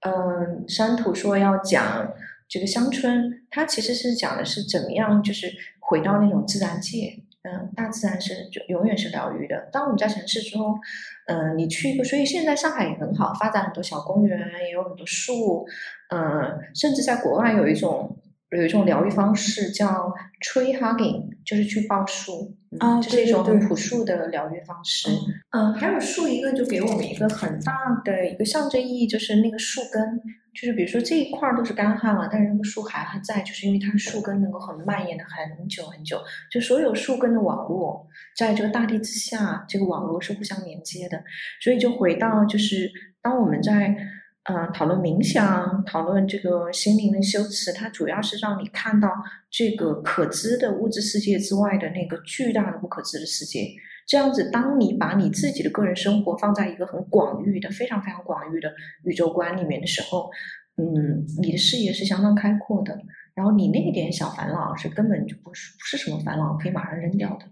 [0.00, 2.14] 嗯山土说要讲
[2.48, 7.18] 这个乡村，它其实是讲的是怎么样，就是回到那种自然界。
[7.42, 9.70] 嗯，大自然是就永远是疗愈的。
[9.72, 10.78] 当我们在城市中，
[11.26, 15.66] 嗯，你去一个，所以现在上海也很好，发展很多小公园，也有很多树，
[16.10, 18.14] 嗯，甚至在国外有一种
[18.50, 25.08] 有一种疗愈方式叫 tree hugging，就是去抱树啊，这是一种很朴素的疗愈方式。
[25.50, 27.72] 嗯，还有树一个就给我们一个很大
[28.04, 30.20] 的一个象征意义，就是那个树根。
[30.52, 36.20] 就是比如说这一块都是干旱了，但是那个树还还在，就是因为它的树根能够很蔓延的很久很久。
[36.50, 38.04] 就所有树根的网络，
[38.36, 41.22] 在这个大地之下，这个网络是互相连接的。
[41.62, 42.90] 所以就回到就是
[43.22, 43.96] 当我们在
[44.44, 49.10] 呃讨论冥想、讨论这个心灵的修持，它主要是让你看到
[49.50, 53.68] 这个可知的物质世界之外的那个巨大的不可知的世界。
[54.06, 58.72] 这样子，当你把你自己的个人生活放在一个很广域的、非常非常广域的
[59.04, 60.28] 宇宙观里面的时候，
[60.76, 62.98] 嗯，你的视野是相当开阔的。
[63.34, 67.46] 然后你那一点小烦恼是根本就不是不是什么烦恼，可以马上扔掉的。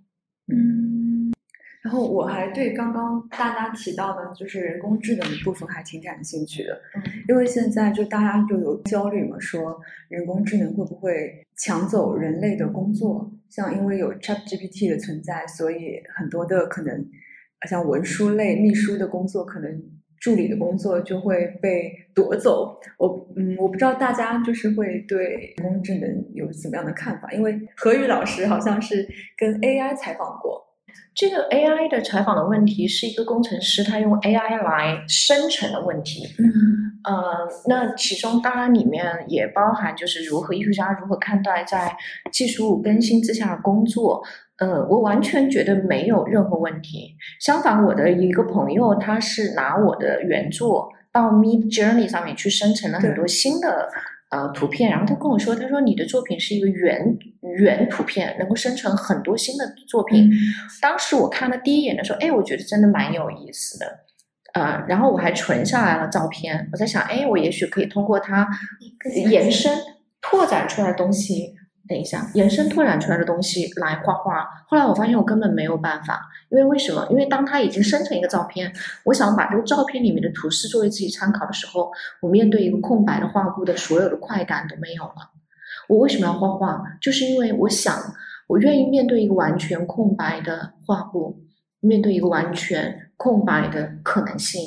[0.52, 1.07] 嗯。
[1.88, 6.78] 然后我还对刚刚大家提到的，就是人工智能的部分还挺感兴趣的，
[7.30, 9.74] 因为现在就大家就有焦虑嘛，说
[10.10, 13.32] 人工智能会不会抢走人类的工作？
[13.48, 17.08] 像因为有 Chat GPT 的存在，所以很多的可能
[17.66, 19.82] 像文书类、秘书的工作，可能
[20.20, 22.78] 助理的工作就会被夺走。
[22.98, 27.32] 我嗯，我不知道大家就是会对人工智能有什么样的看法？
[27.32, 29.08] 因为何宇老师好像是
[29.38, 30.67] 跟 AI 采访过。
[31.14, 36.26] 这个 AI 的采访的问题是一个工程师他用 AI 来生成的问题。
[36.38, 36.46] 嗯，
[37.02, 41.96] 呃，那其中当然里面也包含就是如何艺术家如何看待在
[42.30, 44.22] 技术更新之下的工作。
[44.58, 47.16] 呃，我完全觉得没有任何问题。
[47.40, 53.88] 相反，我的一个朋友他是拿我的原作到 Mid Journey 上面去生成了很多新的。
[54.30, 57.16] 呃，图片，然后他跟我说，他说你的作品是一个原
[57.58, 60.30] 原图片，能够生成很多新的作品。
[60.82, 64.00] 当时我看了第一眼的时候，哎，我觉得真的蛮有意思的，
[64.52, 66.68] 呃，然后我还存下来了照片。
[66.72, 68.46] 我在想，哎，我也许可以通过它
[69.24, 69.78] 延伸
[70.20, 71.54] 拓展出来的东西。
[71.88, 74.46] 等一下，延伸拓展出来的东西来画画。
[74.66, 77.06] 后来我发现我根本没有办法，因为为什么？
[77.08, 78.70] 因为当它已经生成一个照片，
[79.04, 85.30] 我想把这个照片里面的图示作为自己参考的时候，我面对一个空白的画布的所有的快感都没有了。
[85.88, 86.82] 我为什么要画画？
[87.00, 87.96] 就是因为我想，
[88.46, 91.40] 我愿意面对一个完全空白的画布，
[91.80, 94.60] 面对一个完全空白的可能性，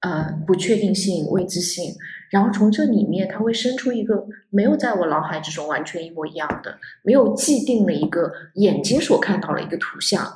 [0.00, 1.94] 呃，不确定性、未知性。
[2.30, 10.34] 然后从这里面，它会生出一个没有在我脑海之中完全一模一样的、没有既定的一个眼睛所看到的一个图像。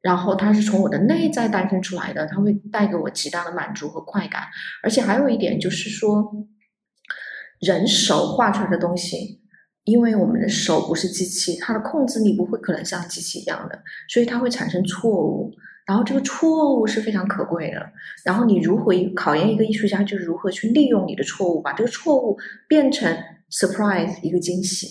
[0.00, 4.42] 然后它是从我的内在诞生出来的，它会带给我极大的满足和快感。
[4.82, 6.30] 而且还有一点就是说，
[7.60, 9.40] 人手画出来的东西，
[9.84, 15.50] 因为我们的手不是机器，它的控制力不会可能像机器一样的，所以它会产生错误。
[15.86, 17.90] 然后这个错误是非常可贵的。
[18.24, 23.14] 然后你如何考验一个艺术家，就是如何去利用你的错误，把这个错误变成
[23.50, 24.88] surprise 一个惊喜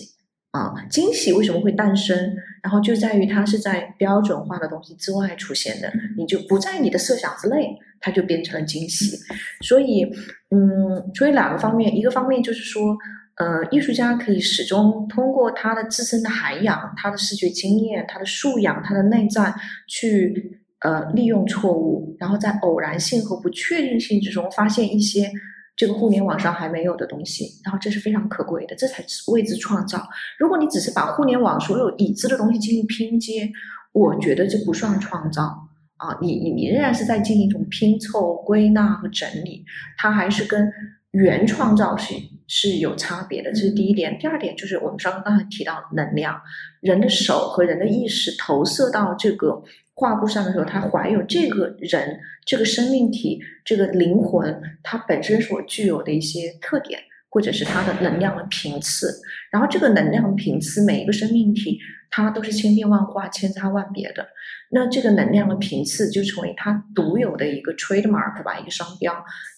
[0.52, 0.72] 啊！
[0.88, 2.16] 惊喜为什么会诞生？
[2.62, 9.18] 然后就在于它是在标准化的东西之外出现的，你就不在你的设想之内，它就变成了惊喜。
[9.62, 10.04] 所以，
[10.50, 12.96] 嗯，所以两个方面，一个方面就是说，
[13.36, 19.52] 呃，艺术家可以始终通过他的自身的涵养、他的视觉经验、他的素养、他的内在
[19.88, 20.60] 去。
[20.84, 25.32] 呃，利用错误，然后在偶然性和不确定性之中发现一些
[25.74, 30.06] 这个互联网上还没有的东西，然后这是非常可贵的，这才是为之创造。
[30.38, 33.50] 如果你只是把互联网所有已知的东西进行拼接，
[33.92, 35.42] 我觉得这不算创造
[35.96, 39.64] 啊，你你你仍然是在进行一种拼凑、归纳和整理，
[39.96, 40.70] 它还是跟
[41.12, 42.14] 原创造是
[42.46, 43.50] 是有差别的。
[43.52, 44.18] 这是第一点。
[44.18, 46.38] 第二点就是我们刚刚刚才提到能量，
[46.82, 49.62] 人的手和人的意识投射到这个。
[49.96, 56.98] 画布上的时候，它怀有这个人、这个生命体、这个灵魂，它本身所具有的一些特点，
[57.30, 59.20] 或者是它的能量的频次。
[59.52, 61.78] 然后，这个能量频次，每一个生命体
[62.10, 64.26] 它都是千变万化、千差万别的。
[64.70, 69.14] 那这个能量的频次就成为它独有的一个 trademark 吧，一个商标。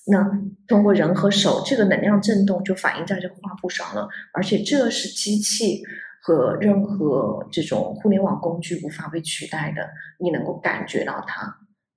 [0.06, 0.22] 那
[0.68, 5.82] 通过人和手，这个能量震动就反映在这个画布上了，而且这是机器。
[6.26, 11.42] 和任何这种互联网工具无法被取代的，你能够感觉到它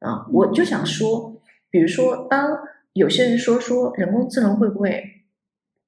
[0.08, 0.24] 啊！
[0.32, 1.36] 我就想说，
[1.72, 2.56] 比如说，当
[2.94, 5.04] 有些人说说人工智能会不会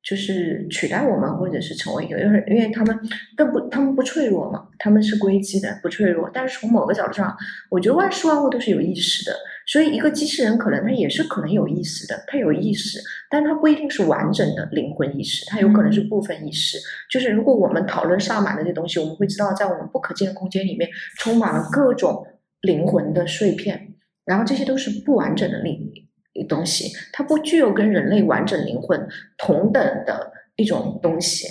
[0.01, 2.99] 就是取代我们，或者是成为一个，因为因为他们
[3.37, 6.27] 更不，他们不脆弱嘛，他们是硅基的，不脆弱。
[6.33, 7.37] 但是从某个角度上，
[7.69, 9.37] 我觉得万事万物都是有意识的，
[9.71, 12.99] 所以一个机器人可能它也是可能有意识的，它有意识，
[13.29, 16.77] 但它不一定是完整的灵魂意识，它有可能是部分意识。
[17.09, 22.27] 就是如果我们讨论萨满的这东西，我们会知道，在我们不可见的空间里面，充满了各种
[22.61, 23.93] 灵魂的碎片，
[24.25, 25.89] 然后这些都是不完整的灵。
[26.47, 29.05] 东西，它不具有跟人类完整灵魂
[29.37, 31.45] 同等的一种东西。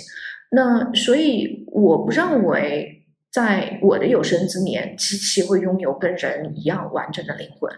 [0.49, 7.71] 那所以我不认为，在我的有生之年，机器会拥有跟人一样完整的灵魂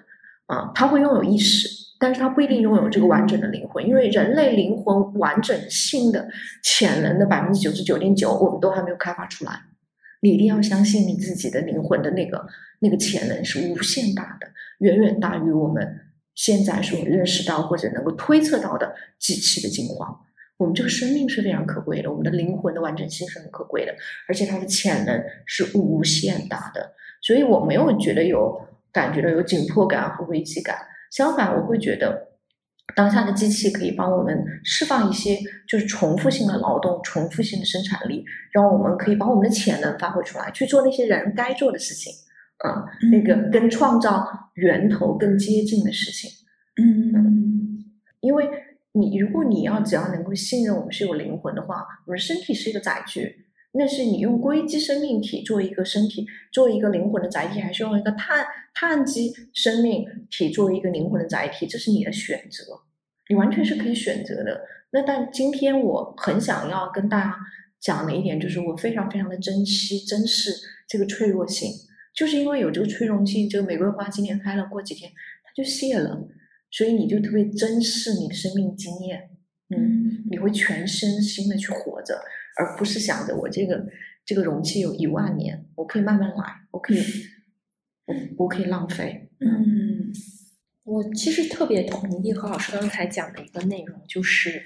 [0.45, 1.67] 啊，它会拥有意识，
[1.99, 6.27] 但是它不一定拥有这个完整的灵魂，因为人类灵魂完整性的
[6.63, 9.53] 潜能的百分之九十九点九，我们都还没有开发出来。
[10.21, 12.45] 你一定要相信你自己的灵魂的那个
[12.79, 14.47] 那个潜能是无限大的，
[14.79, 15.99] 远远大于我们。
[16.35, 20.19] 现在所认识到或者能够推测到的机器的进化，
[20.57, 23.93] 我们这个生命是非常可贵的，我们的灵魂的完整性是很可贵的，
[24.27, 26.91] 而且它的潜能是无限大的。
[27.21, 28.59] 所以我没有觉得有
[28.93, 30.77] 感觉到有紧迫感和危机感，
[31.11, 32.29] 相反，我会觉得
[32.95, 35.37] 当下的机器可以帮我们释放一些
[35.67, 38.23] 就是重复性的劳动、重复性的生产力，
[38.53, 42.13] 让我们可以把我们的潜能发挥出来，去做那些人该做的事情。
[42.59, 46.31] 啊，那个跟创造源头更接近的事情，
[46.81, 47.83] 嗯，
[48.21, 48.47] 因为
[48.93, 62.79] 你如果你要只要能够信任我们是有灵魂的话，我们身体是一个载具，那是你用硅基生命体做一个身体，做一个灵魂的载体，还是用一个碳碳基生命体做一个灵魂的载体，这是你的选择，
[63.29, 64.61] 你完全是可以选择的。
[64.91, 67.35] 那但今天我很想要跟大家
[67.79, 70.51] 讲的一点，就是我非常非常的珍惜、珍视
[70.87, 71.71] 这个脆弱性。
[72.13, 75.11] 就是因为有这个脆弱性，这个玫瑰花今天开了，过几天
[75.43, 76.27] 它就谢了，
[76.69, 79.31] 所以你就特别珍视你的生命经验，
[79.75, 82.21] 嗯，你会全身心的去活着，
[82.57, 83.85] 而不是想着我这个
[84.25, 86.99] 这个容器有一万年，我可以慢慢来，我可以，
[88.05, 90.11] 我我可以浪费，嗯，
[90.83, 94.63] 我其实特别同意何老师刚才讲的一个内容，就是。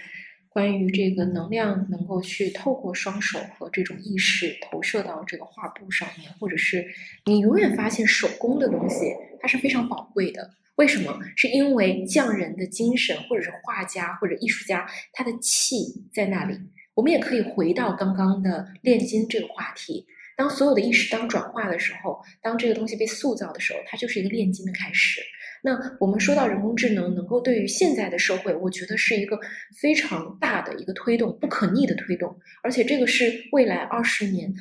[0.49, 6.83] 关于这个能量能够去透过双手和这种意识投射到这个画布上面，或者是
[7.25, 10.49] 你永远发现手工的东西，它是非常宝贵的。
[10.77, 11.19] 为什么？
[11.35, 16.57] 是因为匠人的精神，或者是画家或者艺术家，他的气在那里。
[16.97, 20.03] 我们也可以回到刚刚的炼金这个话题。
[20.35, 25.21] 当所有的意识当转化的时候，当这个东西被塑造的时候，它就是一个炼金的开始。
[25.63, 29.39] 那我们说到人工智能能够对于现在的社会，我觉得是一个
[29.79, 34.51] 非常大的一个推动，不可逆的推动，而且这个是未来二十年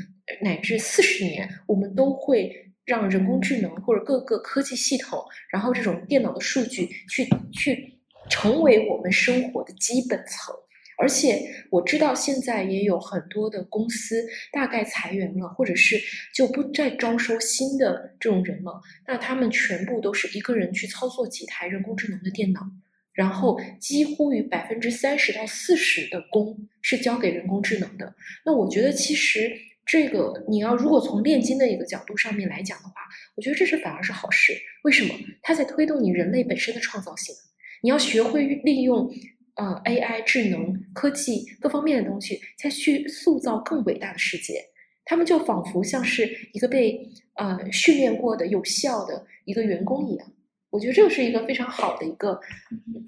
[0.43, 2.53] 乃至四十年，我们都会
[2.85, 5.19] 让人工智能或者各个科技系统，
[5.51, 10.55] 然后这种电脑的数据去去成为我们生活的基本层。
[10.99, 16.01] 而且我知道现在也有很多的公司大概裁员了，或者是
[16.35, 18.81] 就不再招收新的这种人了。
[19.07, 22.63] 那他们全部都是一个人去操作几台人工智能的电脑，
[23.13, 28.15] 然后几乎于百分之三十到四十的工是交给人工智能的。
[28.45, 32.95] 那我觉得其实这个你要如果从炼金的一个角度上面来讲的话，
[33.35, 34.55] 我觉得这是反而是好事。
[34.83, 35.15] 为什么？
[35.43, 37.35] 它在推动你人类本身的创造性。
[37.83, 39.13] 你要学会利用。
[39.57, 44.63] 呃，AI、智能、科技各方面的东西，再去塑造更伟大的世界，
[45.05, 50.33] 他们就仿佛像是一个被呃训练过的、有效的一个员工一样。
[50.69, 52.39] 我觉得这是一个非常好的一个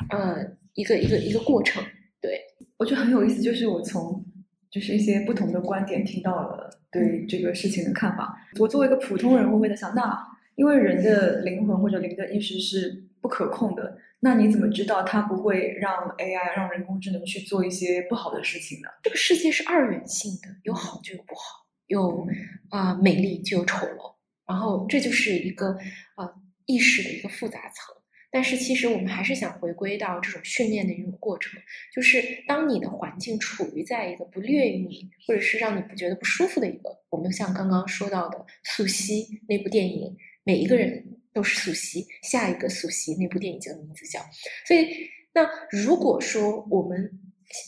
[0.09, 0.39] 呃
[0.73, 1.85] 一个一个一个过程。
[2.21, 2.41] 对
[2.79, 4.25] 我觉得很有意思，就是我从
[4.71, 8.37] 就是一些不同的观点听到了对这个事情的看法。
[8.59, 10.19] 我作为一个普通人，我会在想，那
[10.57, 13.99] 因为人的灵魂或者灵的意识是不可控的。
[14.21, 18.89] 那你怎么知道它不会让 AI 让人工智能去做一些不好的事情呢？
[19.03, 22.27] 这个世界是二元性的，有好就有不好，有
[22.69, 25.69] 啊美丽就有丑陋，然后这就是一个
[26.17, 26.29] 啊
[26.67, 27.95] 意识的一个复杂层。
[28.31, 31.59] 但是其实我们还是想回归到这种训练的一种过程，
[31.95, 41.05] 就是当你的环境处于在一个不劣于你，或者是让你不觉得不舒服的一个，我们像刚刚说到的《素汐》那部电影，每一个人。
[41.33, 44.21] 都是素汐，下一个素汐那部电影叫名字叫。
[44.67, 47.11] 所以，那如果说我们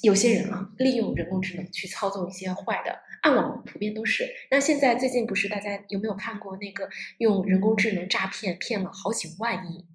[0.03, 4.29] 有些人啊，利用人工智能去操纵一些坏的，暗网普遍都是。
[4.51, 6.89] 那现在最近不是大家有没有看过那个
[7.19, 9.87] 用人工智能诈骗骗了好几万亿？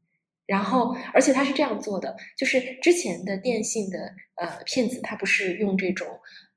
[0.48, 6.08] 然后，而且他是这样做的，就是之前的电信的呃骗子，他不是用这种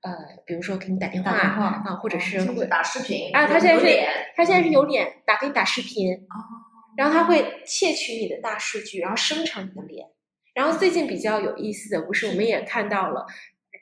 [0.02, 0.12] 呃，
[0.44, 3.98] 比如说给你打电话啊，或者是打视频啊，他现在是
[4.36, 6.14] 他现在是有脸打给你打视频。
[6.14, 6.67] 哦。
[6.98, 10.04] 然后它会窃取你的大数据，然后生成你的脸。
[10.52, 13.24] 然后最近比较有意思的，不是我们也看到了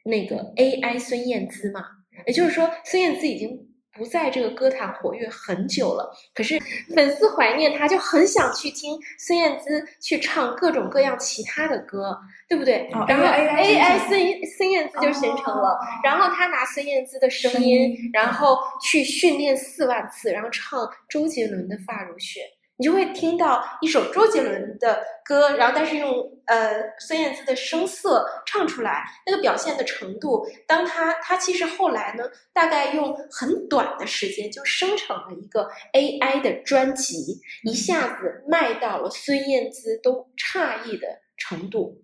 [0.05, 1.81] 那个 AI 孙燕姿嘛？
[2.27, 3.59] 也就是说，孙燕姿已经
[3.95, 6.59] 不在这个歌坛活跃很久了，可是
[6.95, 12.15] 粉丝怀念她，就很想去听孙燕姿去唱各种各样其他的歌，
[12.47, 12.91] 对不对？
[12.93, 22.41] 哦然后 AI 孙孙燕姿就形成了，然后他拿孙燕姿的声音，然后去训练四万次，然后唱周杰伦的《发如雪》，
[22.79, 26.11] 你就会听到一首周杰伦的歌，然后但是用
[26.45, 41.07] 呃孙燕姿的声色唱出来，那个表现的程度，当他他其实后来呢，大概用很短的时间就生成了一个 AI 的专辑，一下子卖到了孙燕姿都诧异的
[41.37, 42.03] 程度。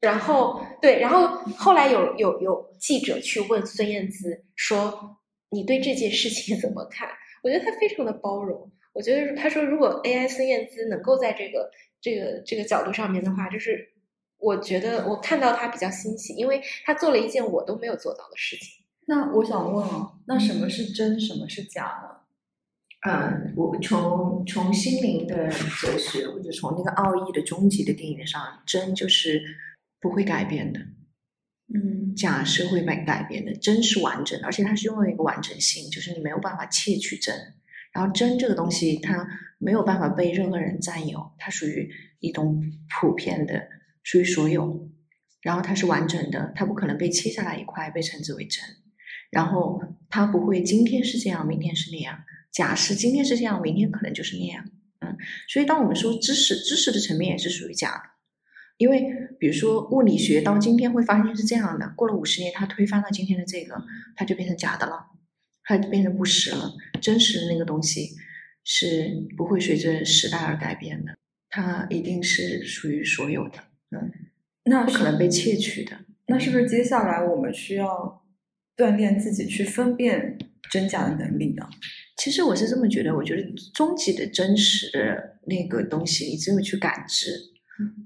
[0.00, 5.18] 然后对，然后后来有有有记者去问孙燕姿说
[5.52, 7.08] ：“你对这件事情怎么看？”
[7.44, 8.72] 我觉得他非常的包容。
[8.92, 11.70] 我觉得他说，如果 AI 孙燕姿能够在这个
[12.00, 13.88] 这个这个角度上面的话，就是
[14.38, 18.84] 我觉得我看到他比较欣喜，因为他做了一件我都没有做到的事情。
[19.06, 22.16] 那我想问哦，那什么是真，什么是假呢？
[23.08, 29.42] 嗯，我从从心灵的哲学，或者从那个奥义的终极的定义上，真就是
[30.00, 30.80] 不会改变的，
[31.74, 37.54] 嗯假是会改改变的，真是完整的，而且它是拥有一个完整性，就是你没有办法窃取真。
[37.92, 39.26] 然后真这个东西，它
[39.58, 42.62] 没有办法被任何人占有，它属于一种
[43.00, 43.68] 普遍的，
[44.02, 44.88] 属于所有。
[45.42, 48.62] 然后它是完整的，它不可能被切下来一块被称之为真。
[49.30, 52.18] 然后它不会今天是这样，明天是那样。
[52.52, 54.64] 假设今天是这样，明天可能就是那样。
[55.00, 55.16] 嗯，
[55.48, 58.02] 所以当我们说知识，知识的层面也是属于假的，
[58.76, 59.02] 因为
[59.38, 63.82] 比如说物理学到今天会发现是这样的，过了五十年它推翻了今天的这个，
[64.16, 65.06] 它就变成假的了，
[65.70, 66.72] 它就变成不实了。
[67.00, 68.10] 真实的那个东西
[68.64, 71.16] 是不会随着时代而改变的，
[71.48, 73.58] 它一定是属于所有的，
[73.90, 74.10] 嗯
[74.64, 75.96] 那不可能被窃取的。
[76.26, 78.22] 那是不是接下来我们需要
[78.76, 80.36] 锻炼自己去分辨
[80.70, 81.66] 真假的能力呢？
[82.18, 87.30] 其实我是这么觉得，我觉得终极的真实的那个东西，你只有去感知。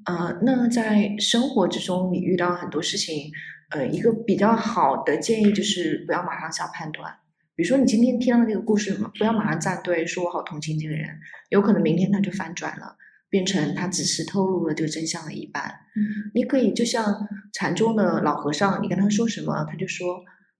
[0.04, 3.32] 呃，那在生活之中，你遇到很多事情，
[3.70, 7.12] 呃，一个比较好的建议就是不要马上下判断。
[7.56, 11.08] 比如说你今天听到这个故事，不要马上站队，说我好同情这个人，
[11.50, 12.96] 有可能明天他就反转了，
[13.30, 15.64] 变成他只是透露了这个真相的一半。
[15.96, 20.16] 嗯你可以就像禅宗的老和尚，你跟他说什么，他就说：“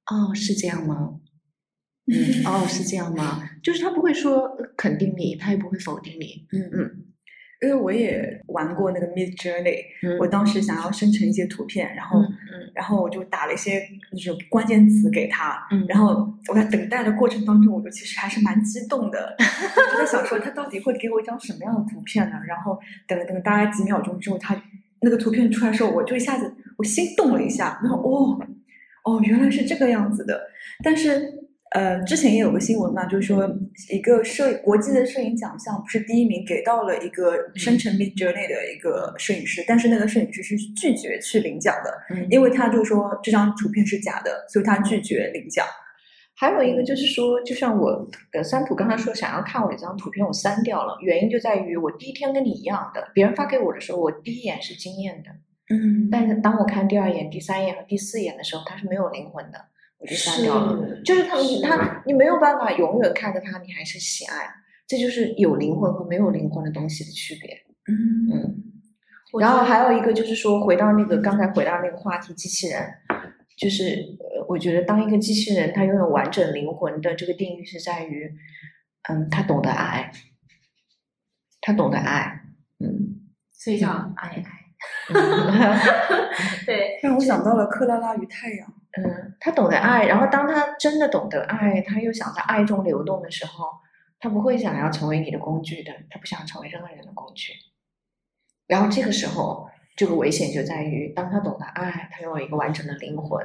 [0.06, 1.20] 哦，是这样吗？”
[2.06, 3.48] 嗯，哦，是这样吗？
[3.62, 6.46] 就是他不会说呃肯定你，他也不会否定你。
[6.52, 7.04] 嗯嗯
[7.64, 12.20] 因为我也玩过那个 Mid Journey，、嗯我当时想要生成一些图片，然后、
[12.74, 22.36] 然后我就打了一些那种关键词给他，嗯然后我在等待的过程当中，我就其实还是蛮激动的， 我就在想说他到底会给我一张什么样的图片呢？
[22.46, 24.60] 然后等了等大概几秒钟之后，他
[25.00, 28.38] 那个图片出来的时候，我就一下子我心动了一下，然后哦
[29.04, 30.40] 哦原来是这个样子的，
[30.82, 31.43] 但是。
[31.74, 33.50] 呃，之前也有个新闻嘛，就是说
[33.90, 45.66] 一个摄国际的摄影奖项，不是第一名给到了一个生成 Mid Journey 的一个摄影师，但是那个摄影师是拒绝去领奖的，嗯因为他就说这张图片是假的，所以他拒绝领奖。
[46.36, 55.30] 还有一个就是说，就像我呃三浦刚才说，想要看我一张图片，我删掉了，原因就在于我第一天跟你一样的，别人发给我的时候，我第一眼是惊艳的，
[55.74, 59.58] 嗯但是当我看第二眼、第三眼和第四眼的时候，它是没有灵魂的，
[60.04, 60.86] 我就删掉了。
[60.96, 64.46] 是就是他是他你没有办法永远看着他，你还是喜爱，
[64.86, 67.64] 这就是有灵魂和没有灵魂的东西的区别。
[67.86, 68.54] 嗯嗯，
[69.40, 72.86] 然后还有一个就是说，回到那个刚才回到那个话题，机器人，
[73.56, 73.84] 就是
[74.20, 78.30] 呃，我觉得当一个机器人，它拥有完整灵魂的这个定义是在于，
[79.08, 80.12] 嗯，他懂得爱，
[81.62, 82.42] 他懂得爱，
[82.80, 84.44] 嗯，所以叫爱爱。
[86.66, 88.74] 对，让我想到了克拉拉与太阳。
[88.96, 93.66] 嗯，他懂得爱，然后当他真的懂得爱，他又想在爱中流动的时候，
[94.20, 97.52] 他不会想要成为你的工具的，他不想成为任何人的工具。
[98.66, 103.44] 然后这个时候，这个危险就在于，当他懂得爱，他拥有一个完整的灵魂，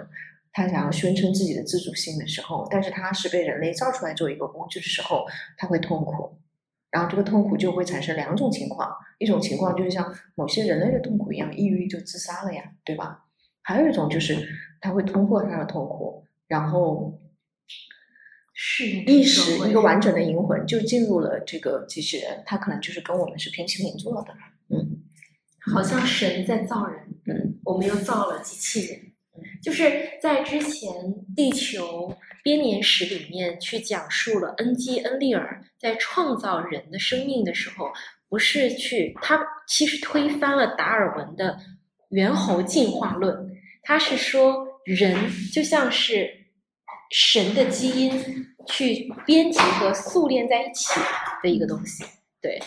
[0.52, 5.26] 他想要宣称自己的自主性的时候，但是他是被人类造出来做一个工具的时候，
[5.58, 6.38] 他会痛苦。
[6.92, 13.26] 然后这个痛苦就会产生两种情况，一种情况就是像某些人类的痛苦一样，抑郁就自杀了呀，对吧？
[13.70, 14.36] 还有一种就是
[14.82, 17.22] 他会通过他的痛苦，然后
[18.56, 24.34] 是意识一个完整的灵魂就进入了这个机器人，他可能就是跟我们是平起平坐的，
[24.70, 25.04] 嗯。
[25.72, 27.60] 好像神在造人，嗯。
[27.64, 29.00] 我们又造了机器人。
[29.36, 29.44] 嗯。
[29.62, 30.92] 就是在之前
[31.36, 37.86] 地球编年史里面去讲述了恩基恩利尔在创造人的生命的时候，
[38.30, 41.60] 不是去，他其实推翻了达尔文的
[42.10, 43.49] 猿猴进化论，
[43.90, 45.18] 他是说人
[45.52, 46.30] 就像是
[47.10, 48.12] 神的基因
[48.68, 51.00] 去编辑和塑炼在一起
[51.42, 52.04] 的一个东西，
[52.40, 52.60] 对，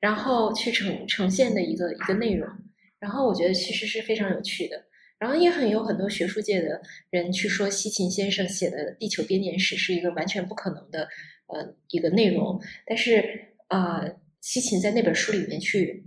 [0.00, 2.48] 然后去呈呈现的一个一个内容，
[2.98, 4.84] 然后我觉得其实是非常有趣的。
[5.16, 11.06] 然后也很有很多学术界的人去说，西秦先生写的《地球编年史》是一个完全不可能的，
[11.46, 12.60] 呃，一个内容。
[12.84, 13.22] 但是，
[13.68, 16.04] 呃，西秦在那本书里面去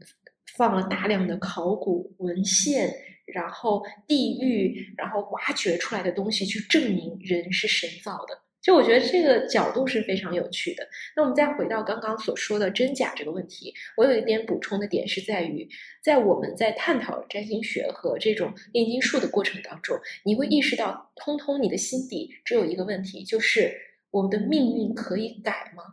[0.57, 2.93] 放了大量的考古文献，
[3.33, 8.43] 然后地域，然后挖掘出来的东西，去证明人是神造的。
[8.59, 10.85] 就我觉得这个角度是非常有趣的。
[11.15, 15.65] 那我们再回到刚刚所说的真假这个问题，我有一点补充的点是在于，
[16.03, 23.73] 在我们在探讨占星学和这种炼金术的过程当中，你会意识到，通通你的心底只有一个问题，就是
[24.11, 25.83] 我们的命运可以改吗？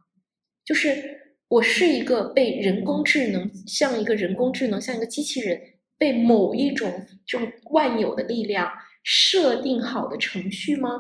[0.65, 5.61] 就是我是一个被人工智能像一个人工智能像一个机器人
[5.99, 8.71] 被某一种这种万有的力量
[9.03, 10.91] 设定好的程序吗？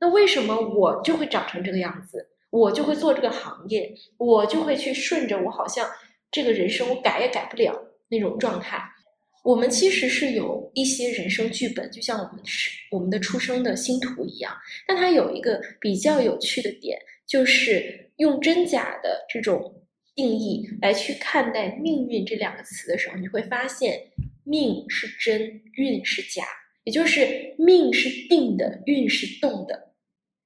[0.00, 2.28] 那为什么我就会长成这个样子？
[2.50, 5.88] 我就会做这个行业，我就会去顺着我好像
[6.30, 7.74] 这个人生我改也改不了
[8.08, 8.80] 那种状态。
[9.42, 14.56] 我们其实是有一些人生剧本，就像我们是我们的出生的星图一样。
[14.86, 19.83] 但它有一个比较有趣的点，就是用真假的这种
[20.14, 24.00] 定义来去看待命运这两个词的时候，你会发现
[24.44, 26.44] 命是真，运是假，
[26.84, 29.92] 也就是命是定的，运是动的。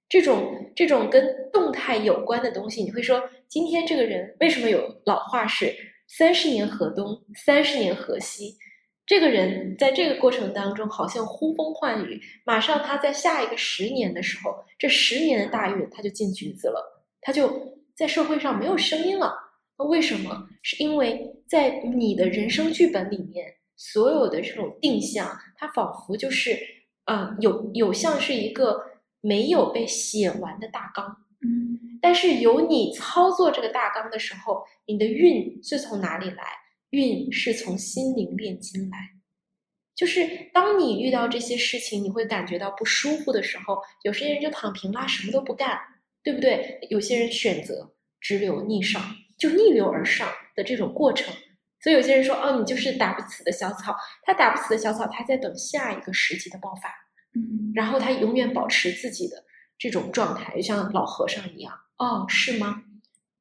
[0.09, 5.75] 这种这种跟动态有关的东西，你会说今天这个人为什么有老话是
[6.07, 8.57] 三十年河东，三十年河西？
[9.05, 19.48] 这个人在这个过程当中好像呼风唤雨，马上他在下一个十年的时候，这十年的大运他就进局子了，他就在社会上没有声音了。
[19.79, 20.49] 那为什么？
[20.63, 26.59] 是因为在你的人生剧本里面，所有的这种定向，它仿佛就是
[27.05, 28.85] 嗯，有有像是一个。
[29.21, 31.05] 没有被写完的大纲，
[31.43, 36.45] 嗯，但是由你操作这个大纲的时候，你的运是从哪里来？
[36.91, 38.97] 运是从心灵炼金来。
[39.97, 45.77] 就是当你遇到这些事情，你会感觉到不舒服的时候，有些人就躺平啦，什么都不干，
[46.23, 46.79] 对不对？
[46.89, 49.03] 有些人选择直流逆上，
[49.39, 51.33] 就逆流而上的这种过程。
[51.81, 53.97] 所以有些人说，哦，你就是打不死的小草。
[54.25, 56.93] 他打不死的小草，他在等下一个时机的爆发。
[57.75, 59.45] 然后他永远保持自己的
[59.79, 61.73] 这种状态，就像老和尚一样。
[61.99, 62.83] 哦，是吗？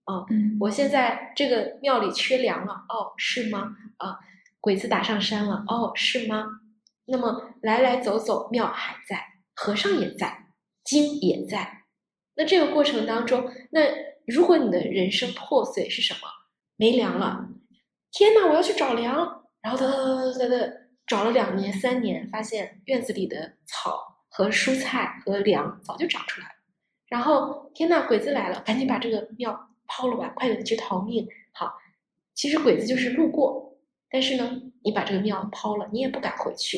[0.06, 0.26] 哦，
[0.60, 2.74] 我现在这个庙里缺粮了。
[2.90, 3.76] 哦，是吗？
[3.98, 4.19] 啊，
[4.60, 5.64] 鬼子打上山了。
[5.68, 6.45] 哦，是吗？
[7.06, 9.19] 那么来来走走，庙还在，
[9.56, 10.45] 和尚也在，
[10.84, 11.86] 经也在。
[12.36, 13.82] 那这个过程当中，那
[14.28, 16.20] 如果你的人生破碎是什么？
[16.76, 17.49] 没粮了。
[18.12, 19.45] 天哪，我要去找粮。
[19.62, 20.74] 然后哒哒哒哒哒。
[21.08, 26.54] 找了两年三年，发现院子里的草和蔬菜和粮早就长出来了。
[27.08, 31.26] 然后天呐，鬼子来了，赶紧把这个庙抛了吧，快点去逃命。
[31.54, 31.72] 好，
[32.34, 33.78] 其实鬼子就是路过，
[34.10, 36.78] 但是呢，你把这个庙抛了，你也不敢回去。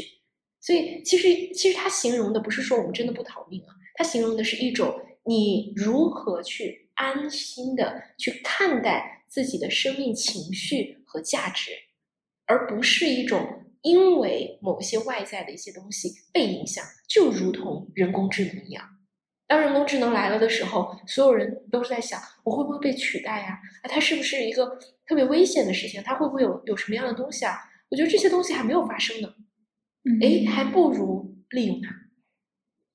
[0.62, 11.72] 所以其实其实他形容的不是说我们真的不逃命啊，他形容的是一种你如何去安心的去看待自己的生命情绪和价值，
[12.46, 13.66] 而不是一种。
[13.82, 18.84] 因为某些外在的一些东西被影响，就如同人工智能一样。
[19.48, 23.58] 当人工智能来了的时候，所有人都是在想：我会不会被取代呀？
[23.82, 24.78] 啊，它是不是一个
[25.08, 26.04] 特别危险的事情？
[26.04, 27.58] 它会不会有有什么样的东西啊？
[27.88, 29.34] 我觉得这些东西还没有发生呢。
[30.22, 31.96] 哎，还不如利用它。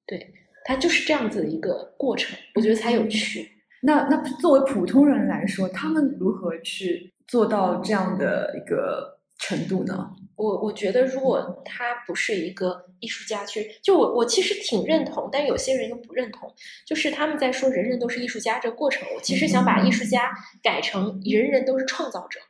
[0.06, 0.34] 对，
[0.66, 3.53] 它就是这样子的一个过程，我觉得才有趣。
[3.84, 10.10] 那那作为普通人来说，他们如何去做到这样的一个程度呢？
[10.36, 16.52] 我我觉得，如果他不是一个艺术家，去就我我其实挺认同，但有些人又不认同。
[16.86, 20.32] 就是他们在说人人都是艺术家这个过程，我其实想把艺术家
[20.62, 22.40] 改成人人都是创造者。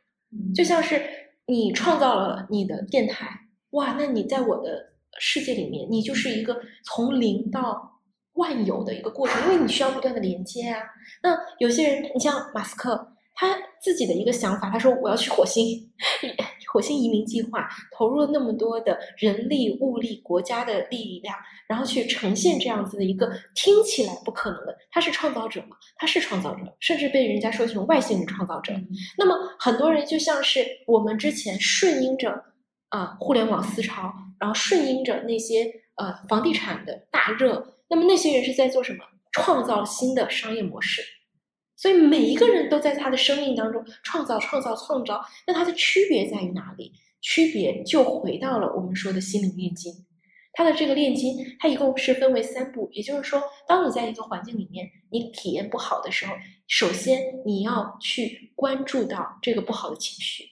[0.55, 1.01] 就像是
[1.45, 3.27] 你创造了你的电台，
[3.71, 7.94] 哇，那你在我的世界里面，你就是一个从零到
[8.35, 10.81] 万有的一个过程，因为你需要不断的连接啊。
[11.21, 13.11] 那有些人，你像马斯克。
[13.37, 15.91] 他自己的一个想法，他说我要去火星，
[16.71, 21.35] 火星移民计划投入了那么多的人力物力、国家的力量，
[21.67, 24.77] 然后去呈现这样子的一个听起来不可能的。
[24.89, 25.75] 他是创造者嘛？
[25.97, 28.73] 他是创造者，甚至被人家说成外星人创造者。
[29.17, 32.41] 那么很多人就像是我们之前顺应着
[32.87, 39.03] 啊互联网思潮，然后顺应着那些呃房地产的大热，那么那些人是在做什么？
[39.31, 41.01] 创造新的商业模式。
[41.77, 45.21] 所以每一个人都在他的生命当中创造、创造、创造。
[45.45, 46.93] 那它的区别在于哪里？
[47.21, 49.91] 区别就回到了我们说的心灵炼金。
[50.53, 52.89] 它的这个炼金，它一共是分为三步。
[52.93, 56.33] 也就是说，当你在一个环境里面，你体验不好的时候，
[56.65, 60.45] 首先你要去关注到这个不好的情绪，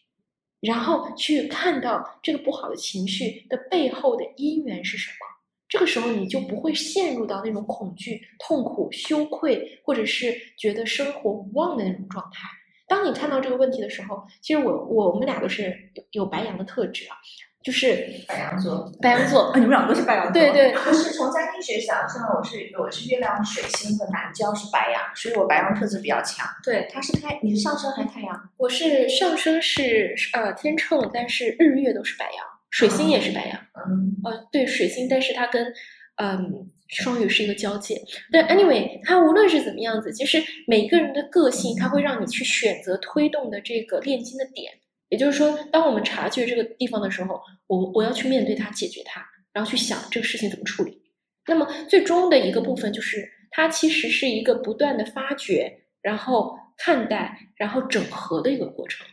[0.60, 5.33] 然后去看到这个不好的情绪的背后的因缘是什么。
[5.74, 12.48] 这个时候，你就不会陷入到那种恐惧、痛苦、羞愧，或者是觉得生活无望的那种状态。
[12.88, 17.18] 当你看到这个问题的时候，其实我我们俩都是有有白羊的特质啊，
[17.64, 26.48] 就是白羊座，白羊座，啊，你们俩都是白羊座，对对，我是从家庭学想像我是我是月亮水星和南交是白羊，所以我白羊特质比较强。
[26.64, 28.50] 对，他是太，你是上升还是太阳？
[28.58, 32.46] 我是上升是呃天秤，但是日月都是白羊。
[32.74, 35.72] 水星也是白羊，嗯，呃，对水星，但是它跟
[36.16, 38.02] 嗯双鱼是一个交界。
[38.32, 44.74] 但 anyway，它无论是怎么样子，其实每一个人的个性，它会让你去选择推动的这个炼金的点。
[45.10, 49.24] 也就是说，当我们察觉这个地方的时候，我我要去面对它，解决它，
[49.54, 51.00] 然后去想这个事情怎么处理。
[51.48, 55.72] 那么最终的一个部分就是，它其实是一个不断的发掘，
[56.02, 59.06] 然后看待，然后整合的一个过程。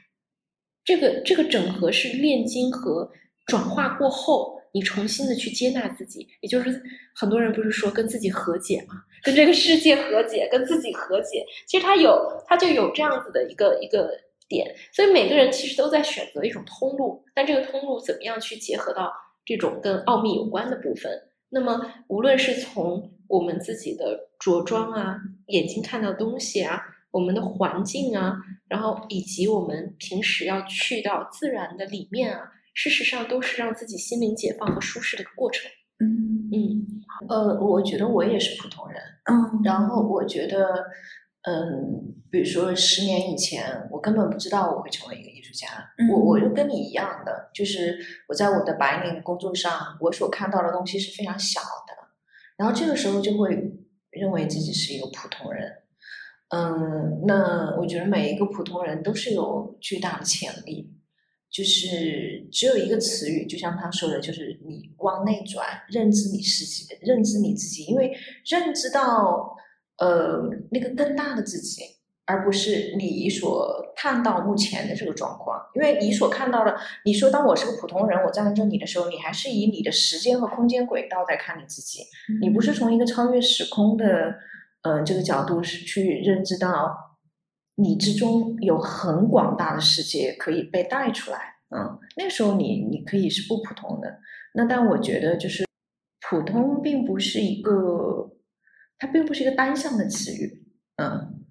[0.82, 3.12] 这个这个整合是炼金和。
[3.50, 6.80] 转化过后，你重新的去接纳自己，也就是
[7.14, 8.94] 很多人不是说跟自己和解嘛，
[9.24, 11.44] 跟这个世界和解，跟自己和解。
[11.66, 14.10] 其实他有，他就有这样子的一个一个
[14.48, 14.72] 点。
[14.92, 19.12] 所以每个人其实都在选择一种通路，但这个通路怎么样去结合到
[19.44, 21.10] 这种跟奥秘有关的部分？
[21.48, 25.16] 那么无论是从我们自己的着装啊，
[25.46, 28.36] 眼睛看到东西啊，我们的环境啊，
[28.68, 32.52] 然后以及我们平时要去到自然的里面啊。
[32.74, 35.70] 事实上，都是让自己心灵解放和舒适的一个过程。
[35.98, 36.86] 嗯嗯，
[37.28, 39.00] 呃，我觉得我也是普通人。
[39.24, 40.86] 嗯，然后我觉得，
[41.42, 45.66] 嗯，比如说十年以前，我根本不知道我会成为一个艺术家。
[46.10, 47.98] 我我就跟你一样的，就是
[48.28, 51.94] 我在我的白领工作上，我所看到的东西是非常小的。
[52.56, 53.50] 然后这个时候就会
[54.10, 55.70] 认为自己是一个普通人。
[56.48, 60.96] 嗯，那我觉得每一个普通人都是有巨大的潜力。
[61.50, 68.16] 就是只有一个词语，就像他说的，就是你往内转，认知你自己，认知你自己，因为
[68.46, 69.56] 认知到
[69.98, 71.82] 呃那个更大的自己，
[72.24, 75.60] 而不是你所看到目前的这个状况。
[75.74, 82.04] 因为你所看到的，你说当我是个普通人，我站在这里的时候，你还是以你的时间和空间轨道在看你自己，
[82.40, 84.36] 你不是从一个超越时空的
[84.82, 87.09] 呃这个角度是去认知到。
[87.80, 91.38] 你之中有很广大的世界可以被带出来，
[91.70, 94.20] 嗯，那时候你你可以是不普通的。
[94.54, 95.64] 那但我觉得就是
[96.28, 98.30] 普通并不是一个，
[98.98, 100.62] 它并不是一个单向的词语，
[100.96, 101.44] 嗯，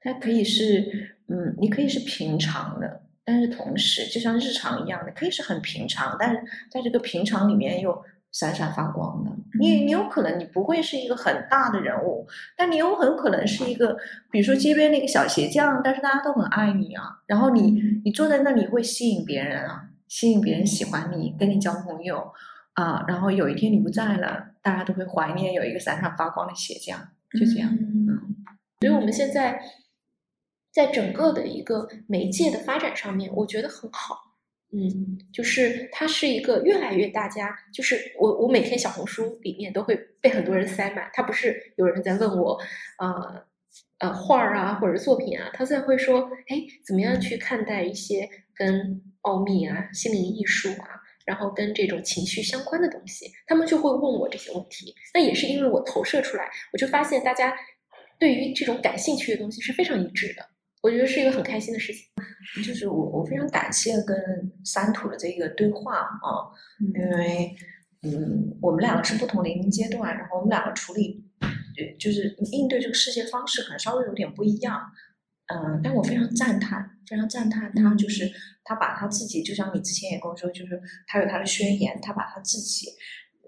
[0.00, 8.04] 它可以是，嗯，你可以是平常的，但是同时就像日常一样的，可以是很平常，但是在这个平常里面又。
[8.38, 13.96] 闪闪发光的，你你有可能你不会是一个很大的人物，但你有很可能是一个，
[14.30, 17.04] 比如说街边那个小鞋匠，但是大家都很爱你啊。
[17.24, 22.30] 然后你你坐在那里会吸引别人啊，吸引别人喜欢你，跟你交朋友
[22.74, 23.06] 啊。
[23.08, 26.98] 然后有一天你不在了，大家都会怀念有一个闪闪发光的鞋匠，
[27.32, 27.70] 就这样。
[27.74, 28.36] 嗯，
[28.80, 29.58] 所以我们现在
[30.74, 34.25] 在整个的一个媒介的发展上面，我觉得很好。
[34.72, 42.58] 嗯，就是它是一个越来越大家，就是我我每天小红书里面都会被很多人塞满，他不是有人在问我，
[42.98, 43.46] 呃
[43.98, 50.88] 呃画儿啊或者作品啊，他在会说，哎，怎么样去看待一些跟奥秘啊、心灵艺术啊，
[51.24, 54.92] 然后跟这种情绪相关的东西，他们就会问我这些问题。
[55.14, 57.56] 那也是因为我投射出来，我就发现大家
[58.18, 60.44] 对于这种感兴趣的东西是非常一致的。
[60.82, 62.02] 我觉得是一个很开心的事情，
[62.62, 64.16] 就是我我非常感谢跟
[64.64, 66.46] 三土的这个对话啊，
[66.94, 67.56] 因为
[68.02, 71.24] 嗯，我们两个是不同年龄阶段，然后我们两个处理，
[71.98, 74.80] 就是应对这个世界方式可能稍微有点不一样，
[75.52, 78.30] 嗯，但我非常赞叹，非常赞叹他，就是
[78.62, 82.86] 他把他自己，就像你之前也跟我说，就是他有他的宣言，他把他自己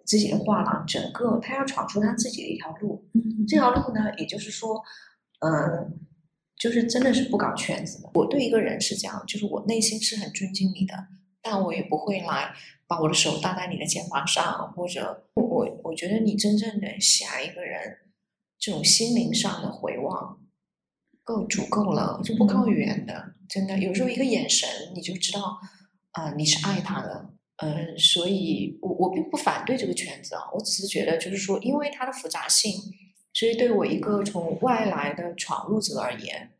[0.04, 3.08] 自己的画廊，整个他要闯出他自己的一条路，
[3.46, 4.82] 这条路呢，也就是说，
[5.46, 6.00] 嗯。
[6.58, 8.10] 就是真的是不搞圈子的。
[8.14, 10.94] 我对一个人是这样，就是我内心是很尊敬你的，
[11.40, 12.52] 但我也不会来
[12.86, 17.98] 把我的手搭在你的肩膀上，或者我我觉得你真正的下一个人，
[18.58, 20.40] 这种心灵上的回望
[21.22, 23.34] 够足够了，就不靠语言的。
[23.48, 25.58] 真的，有时候一个眼神你就知道，
[26.12, 27.30] 啊，你是爱他的。
[27.58, 32.72] 嗯，所以我我并不反对这个圈子啊，我只是觉得就是说，因为它的复杂性。
[33.32, 36.52] 所以对我一个从外来的闯入者而言，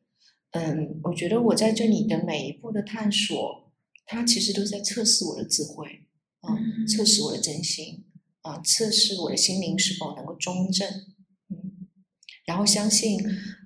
[0.53, 3.73] 嗯，我觉得我在这里的每一步的探索，
[4.07, 6.07] 它其实都在测试我的智慧，
[6.41, 8.05] 啊，测试我的真心，
[8.43, 10.89] 啊，测试我的心灵是否能够中正，
[11.49, 11.89] 嗯，
[12.47, 13.19] 然后相信，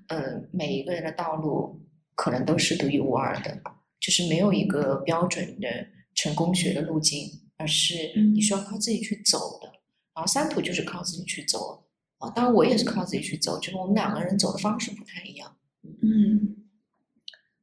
[0.07, 1.81] 嗯，每一个人的道路
[2.15, 3.61] 可能都是独一无二的，
[3.99, 5.67] 就是没有一个标准的
[6.15, 9.67] 成功学的路径，而是你需要靠自己去走的。
[10.15, 11.82] 然后三途就是靠自己去走，
[12.23, 15.57] 啊，当然我也是靠自己去走，就是我们两个人走的方式不太一样。
[16.01, 16.55] 嗯，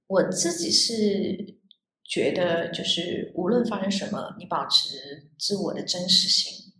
[0.06, 1.56] 我自己是
[2.04, 6.74] 觉得，就是无论发生什么，你保持自我的真实性，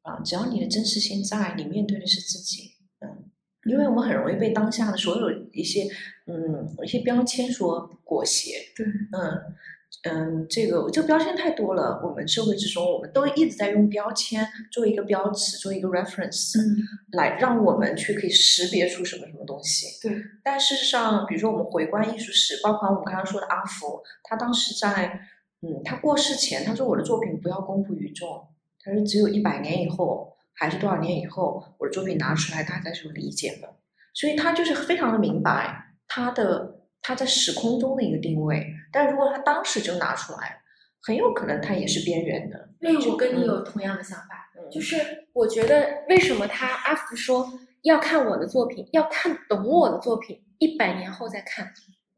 [0.00, 3.30] 啊，只要你的真实性在，你面对的是自己，嗯，
[3.64, 5.86] 因为我们很容易被当下的所有一些，
[6.26, 9.54] 嗯，一些标签所裹挟，对，嗯。
[10.02, 12.00] 嗯，这个这个标签太多了。
[12.04, 16.78] 我们社会之中，我们都一直在用标签做一个标尺，做一个 reference，嗯，
[17.12, 19.86] 来让我们去可以识别出什么什么东西。
[20.06, 20.16] 对。
[20.44, 25.20] 但事实上，比如说我们回观艺术史，包括我们刚刚说的阿福，他当时在，
[25.62, 28.46] 嗯，他过世前，他说我的作品不要公布于众，
[28.84, 33.74] 他说只有一百年以后，还是多少年以后，我的作品拿出来，大家是有理解的。
[34.14, 36.74] 所以他就是非常的明白他的。
[37.02, 38.66] 他在时空中的一个定位，
[38.96, 40.58] 但如果他当时就拿出来，
[41.02, 42.66] 很有可能他也是边缘的。
[42.80, 44.96] 因为我跟你有同样的想法，就是
[45.34, 47.46] 我觉得为什么他阿福说
[47.82, 51.70] 要看我的作品，要看懂我的作品，一百年后再看。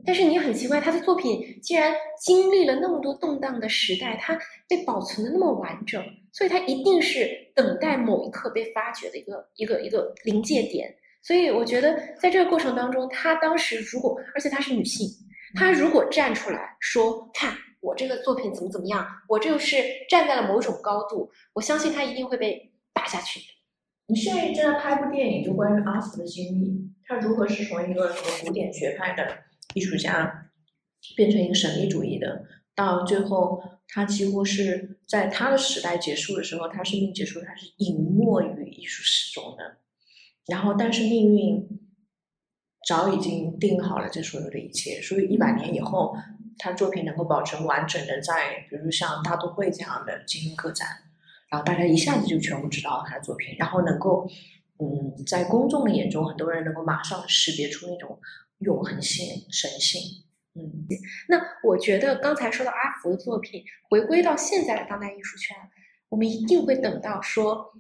[0.07, 4.39] 但是你很奇怪，他的作品既然经历了那么多动荡的时代，它
[4.69, 6.01] 被保存的那么完整，
[6.33, 10.95] 所以它一定是等待某一刻被发掘的一个一个一个临界点。
[11.21, 15.09] 所以我觉得，在这个过程当中，她当时如果，而且她是女性，
[15.55, 19.77] 她如果站出来说：“看我这个作品怎么怎么样，我就是
[20.09, 23.41] 站在了某种高度。”我相信他一定会被打下去。
[24.07, 29.39] 你现在正在拍部电影，就关于阿福的经历，他如何是从一个什么古典学派的
[29.75, 30.51] 艺术家，
[31.17, 32.45] 变成一个神秘主义的，
[32.75, 39.79] 到最后他几乎是在他的时代结束的时候，他生命结束，他是隐没于艺术史中的。
[40.47, 41.69] 然后，但是命运
[42.89, 46.17] 早已经定好了这所有的一切，所以一百年以后，
[46.57, 50.89] 他作品能够保存完整的在，比如像大都会这样的进行个展，
[51.51, 54.27] 然后大家一下子就全部知道他的作品，然后能够，
[54.79, 58.19] 嗯，在公众的眼中，很多人能够马上识别出那种
[58.61, 60.01] 永恒性、神性。
[60.55, 60.87] 嗯，
[61.29, 65.55] 那我觉得刚才说到阿福的作品，回归到现在的当代艺术圈，
[66.09, 67.75] 我们一定会等到说。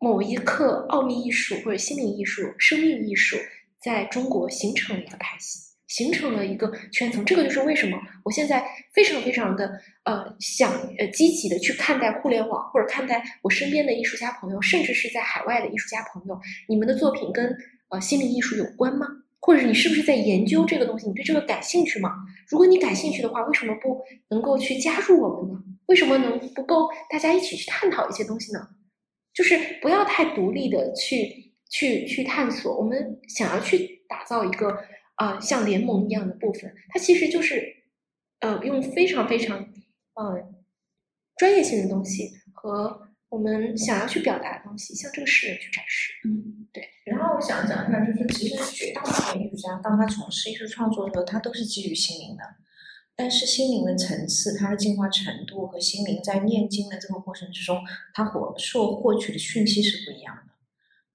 [0.00, 3.36] 某一刻，奥秘艺术或者心灵艺术、生命艺术
[3.82, 7.24] 在中国形成了一个派系，形成了一个圈层。
[7.24, 16.38] 这个就是为什么我现在非常非常的呃想呃积极的去看待互联网，或者看待我身边的艺术家朋友，甚至是在海外的艺术家朋友，
[16.68, 17.56] 你们的作品跟
[17.90, 19.06] 呃心灵艺术有关吗？
[19.40, 21.06] 或者你是不是在研究这个东西？
[21.06, 22.12] 你对这个感兴趣吗？
[22.48, 23.98] 如果你感兴趣的话，为什么不
[24.28, 25.58] 能够去加入我们呢？
[25.86, 28.68] 为什么能不够大家一起去探讨一些东西呢？
[29.32, 34.78] 就是不要太独立的去去去探索，我们想要去打造一个
[35.16, 37.62] 啊像联盟一样的部分，它其实就是
[38.40, 39.58] 呃用非常非常
[40.14, 40.48] 呃
[41.36, 46.12] 专业性的东西和我们想要去表达的东西向这个世人去展示。
[46.24, 46.82] 嗯，对。
[47.04, 52.42] 然后我想讲一下，就是其实绝大部分艺术家当他从事艺术创作的时候，他都是基于心灵的。
[53.14, 57.82] 但是心灵的层次，它的进化程度和心灵在念经的这个过程之中，
[58.14, 60.47] 它获受获取的讯息是不一样的。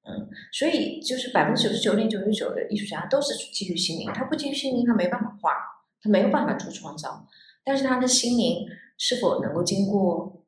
[0.06, 5.52] 嗯，所以就是百分之九十九点九十九的艺术家都是基于心灵，他不基于心灵，他没办法画，
[6.02, 7.28] 他没有办法做创造。
[7.64, 8.68] 但是他的心灵
[8.98, 10.44] 是否能够经过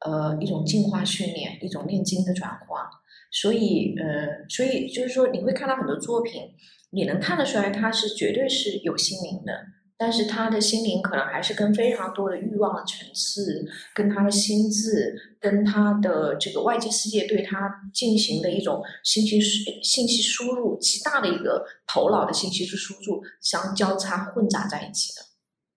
[0.00, 2.90] 呃一种进化训练，一种念经的转化？
[3.30, 6.54] 所以呃，所以就是说你会看到很多作品，
[6.90, 9.52] 你能看得出来，他是绝对是有心灵的。
[9.98, 19.40] 但是他的心灵可能还是跟非常多的欲望的层次，跟他的心智，跟他的这个外界世界对他进行的一种信息
[19.82, 25.22] 信息输入极大的一个头脑的信息是输入相交叉混杂在一起的。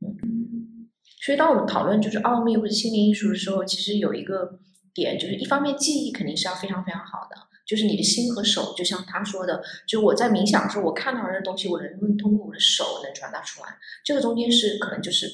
[0.05, 0.89] 嗯，
[1.21, 4.59] 所以当我们讨论就是奥秘或者心灵艺术的时候，其实有一个
[4.93, 7.48] 点就是，一方面记忆肯定是要非常非常好的。
[7.69, 13.67] 就是你的心和手，就像他说的，就我在冥想的时候，我看到的东西，我能不能通过我的手能传达出来？
[14.03, 15.29] 这个中间是可能就是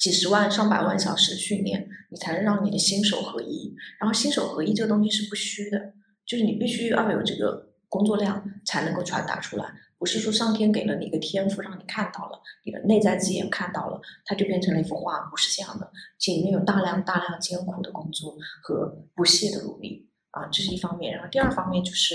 [0.00, 3.74] 几十万、上百万小时的训练，你才能让你的心手合一。
[4.00, 5.92] 然后心手合一这个东西是不虚的，
[6.24, 9.66] 就是你必须要有这个工作量才能够传达出来。
[9.98, 15.90] 不是说上天给了你一个天赋，让你看到了，你的内在之眼看到了，它就变成了一幅画，不是这样的。
[16.26, 20.07] 里面有大量大量艰苦的工作和不懈的努力。
[20.30, 22.14] 啊，这是一方面，然后第二方面就是，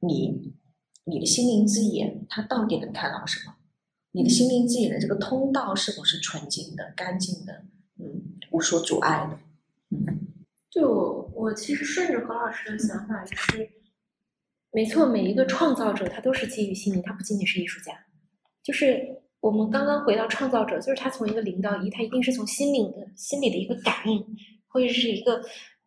[0.00, 0.54] 你
[1.04, 3.54] 你的心灵之眼，它到底能看到什么？
[4.12, 7.64] 你的心灵之眼的这个通道是否是纯净的、干净的？
[7.98, 9.38] 嗯，无所阻碍的。
[9.90, 10.04] 嗯，
[10.70, 13.70] 就我，我其实顺着何老师的想法，就是
[14.72, 17.92] 没错，每一个创造者他都是基于心灵，他不仅仅是艺术家。
[18.62, 24.24] 就是我们刚刚回到创造者，就是他从一个零到一，他一定是从心灵的心里的一个感应，
[24.66, 25.40] 或者是一个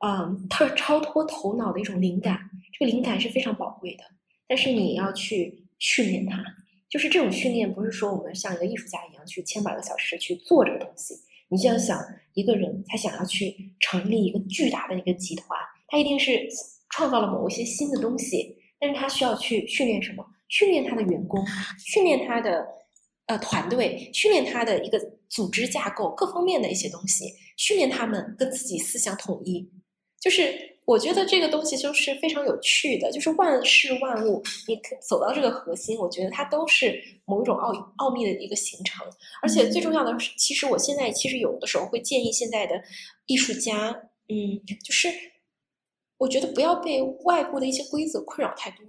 [0.05, 2.37] 嗯，特超脱头脑的一种灵感。
[2.77, 4.03] 这个灵感是非常宝贵的，
[4.47, 6.43] 但是你要去训练它。
[6.89, 11.15] 就是这种训练，不是说我们像一个艺术家一样去千百个小时去做这个东西。
[11.47, 11.99] 你就要想，
[12.33, 15.57] 一个人他想要去成立一个巨大的一个集团，
[15.87, 16.47] 他一定是
[16.89, 20.25] 创造了某一些新的东西，但是他需要去训练什么？
[20.49, 21.43] 训练他的员工，
[21.83, 22.67] 训练他的
[23.27, 24.99] 呃团队，训练他的一个
[25.29, 27.25] 组织架构各方面的一些东西，
[27.57, 29.67] 训练他们跟自己思想统一，
[30.23, 30.71] 就是。
[30.85, 39.01] 我觉得这个东西就是非常有趣的，就是万事万物，你走到这个核心，我觉得它都是某一种奥奥秘的一个形成。
[39.41, 42.75] 而且最重要的是，其实我现在其实有的时候会建议现在的
[43.27, 43.91] 艺术家，
[44.27, 45.07] 嗯，就是
[46.17, 48.79] 我觉得不要被外部的一些规则困扰太多，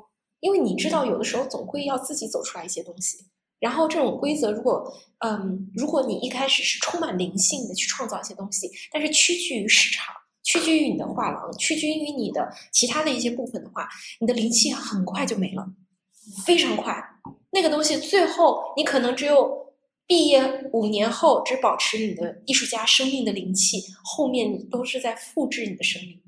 [0.41, 3.19] 因为你知道，有的时候总会要自己走出来一些东西。
[3.61, 10.13] 然后这种规则，如果嗯，如果你一开始是充满灵性的去创造一些东西，但是屈居于市场。
[10.45, 13.89] 屈居于你的画廊，屈居于你的其他的一些部分的话，
[14.21, 15.67] 你的灵气很快就没了，
[16.45, 17.03] 非常快。
[17.51, 19.75] 那个东西最后你可能只有
[20.07, 26.21] 毕业五年后只保持你的艺术家生命的灵气，后面你都是在复制你的生命，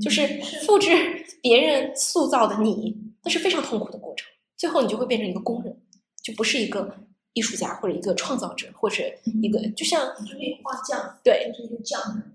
[0.00, 4.28] 就是复制别人塑造的你，那是非常痛苦的过程。
[4.58, 5.74] 最后你就会变成一个工人，
[6.22, 6.94] 就不是一个
[7.32, 9.02] 艺术家或者一个创造者或者
[9.42, 12.30] 一个就像就是画匠，对，就是一个匠人。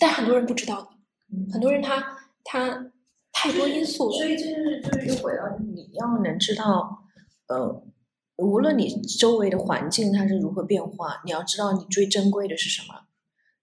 [0.00, 2.02] 但很多人不知道的，很多人他
[2.42, 2.90] 他
[3.32, 7.04] 太多因素，所以这就是就是又回到你要能知道，
[7.48, 7.84] 呃，
[8.36, 12.94] 无论你周围的环境它是如何变化，你要知道你最珍贵的是什么。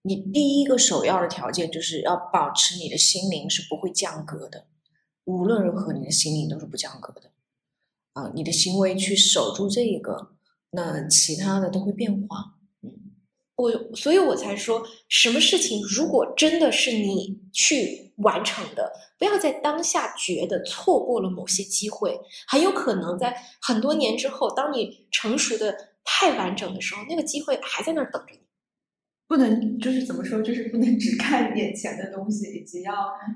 [0.03, 4.67] 你第一个首要的条件就是要保持你的心灵是不会降格的，
[5.25, 7.31] 无论如何你的心灵都是不降格的。
[8.13, 10.31] 啊，你的行为去守住这一个，
[10.71, 12.56] 那其他的都会变化。
[13.57, 22.15] 我，所以我才说，什么事情如果真的是你去完成的，不要在当下觉得错过了某些机会，
[22.47, 25.75] 很有可能在很多年之后，当你成熟的
[26.05, 28.39] 太完整的时候，那个机会还在那儿等着你。
[29.27, 32.93] 不能就是怎么说，就是不能只看眼前的东西，以及要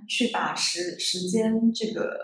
[0.07, 2.15] 去把时时间这个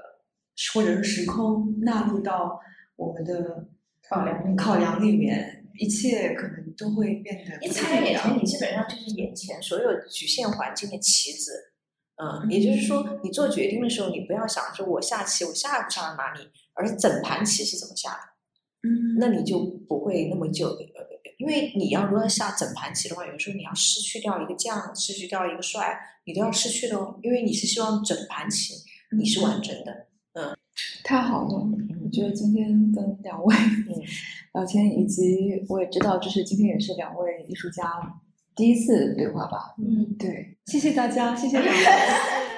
[0.71, 2.59] 或者是时空纳入到
[2.95, 3.67] 我们的
[4.07, 5.56] 考量考量里面。
[5.77, 7.65] 一切可能都会变得。
[7.65, 11.73] 一擦眼前，你基本上就是眼前所有局限环境的棋子。
[12.15, 18.89] 嗯，也就是说，你做决定的时候，你不要想着我下棋，我下不下到哪里，而整盘棋是怎么下的。
[18.89, 20.75] 嗯，那你就不会那么久。
[21.37, 25.95] 因为你要如果下整盘棋的话，有时候你要失去掉一个将，失去掉一个帅，
[26.25, 27.19] 你都要失去的哦。
[27.21, 28.73] 因为你是希望整盘棋
[29.15, 30.07] 你是完整的。
[30.33, 30.57] 嗯，
[31.03, 31.67] 太好了，
[32.07, 33.53] 我觉得今天跟两位。
[34.55, 37.83] 聊天，以及我也知道，就是今天也是两位艺术家
[38.55, 39.75] 第一次对话吧。
[39.77, 41.83] 嗯，对，谢谢大家，谢谢两位。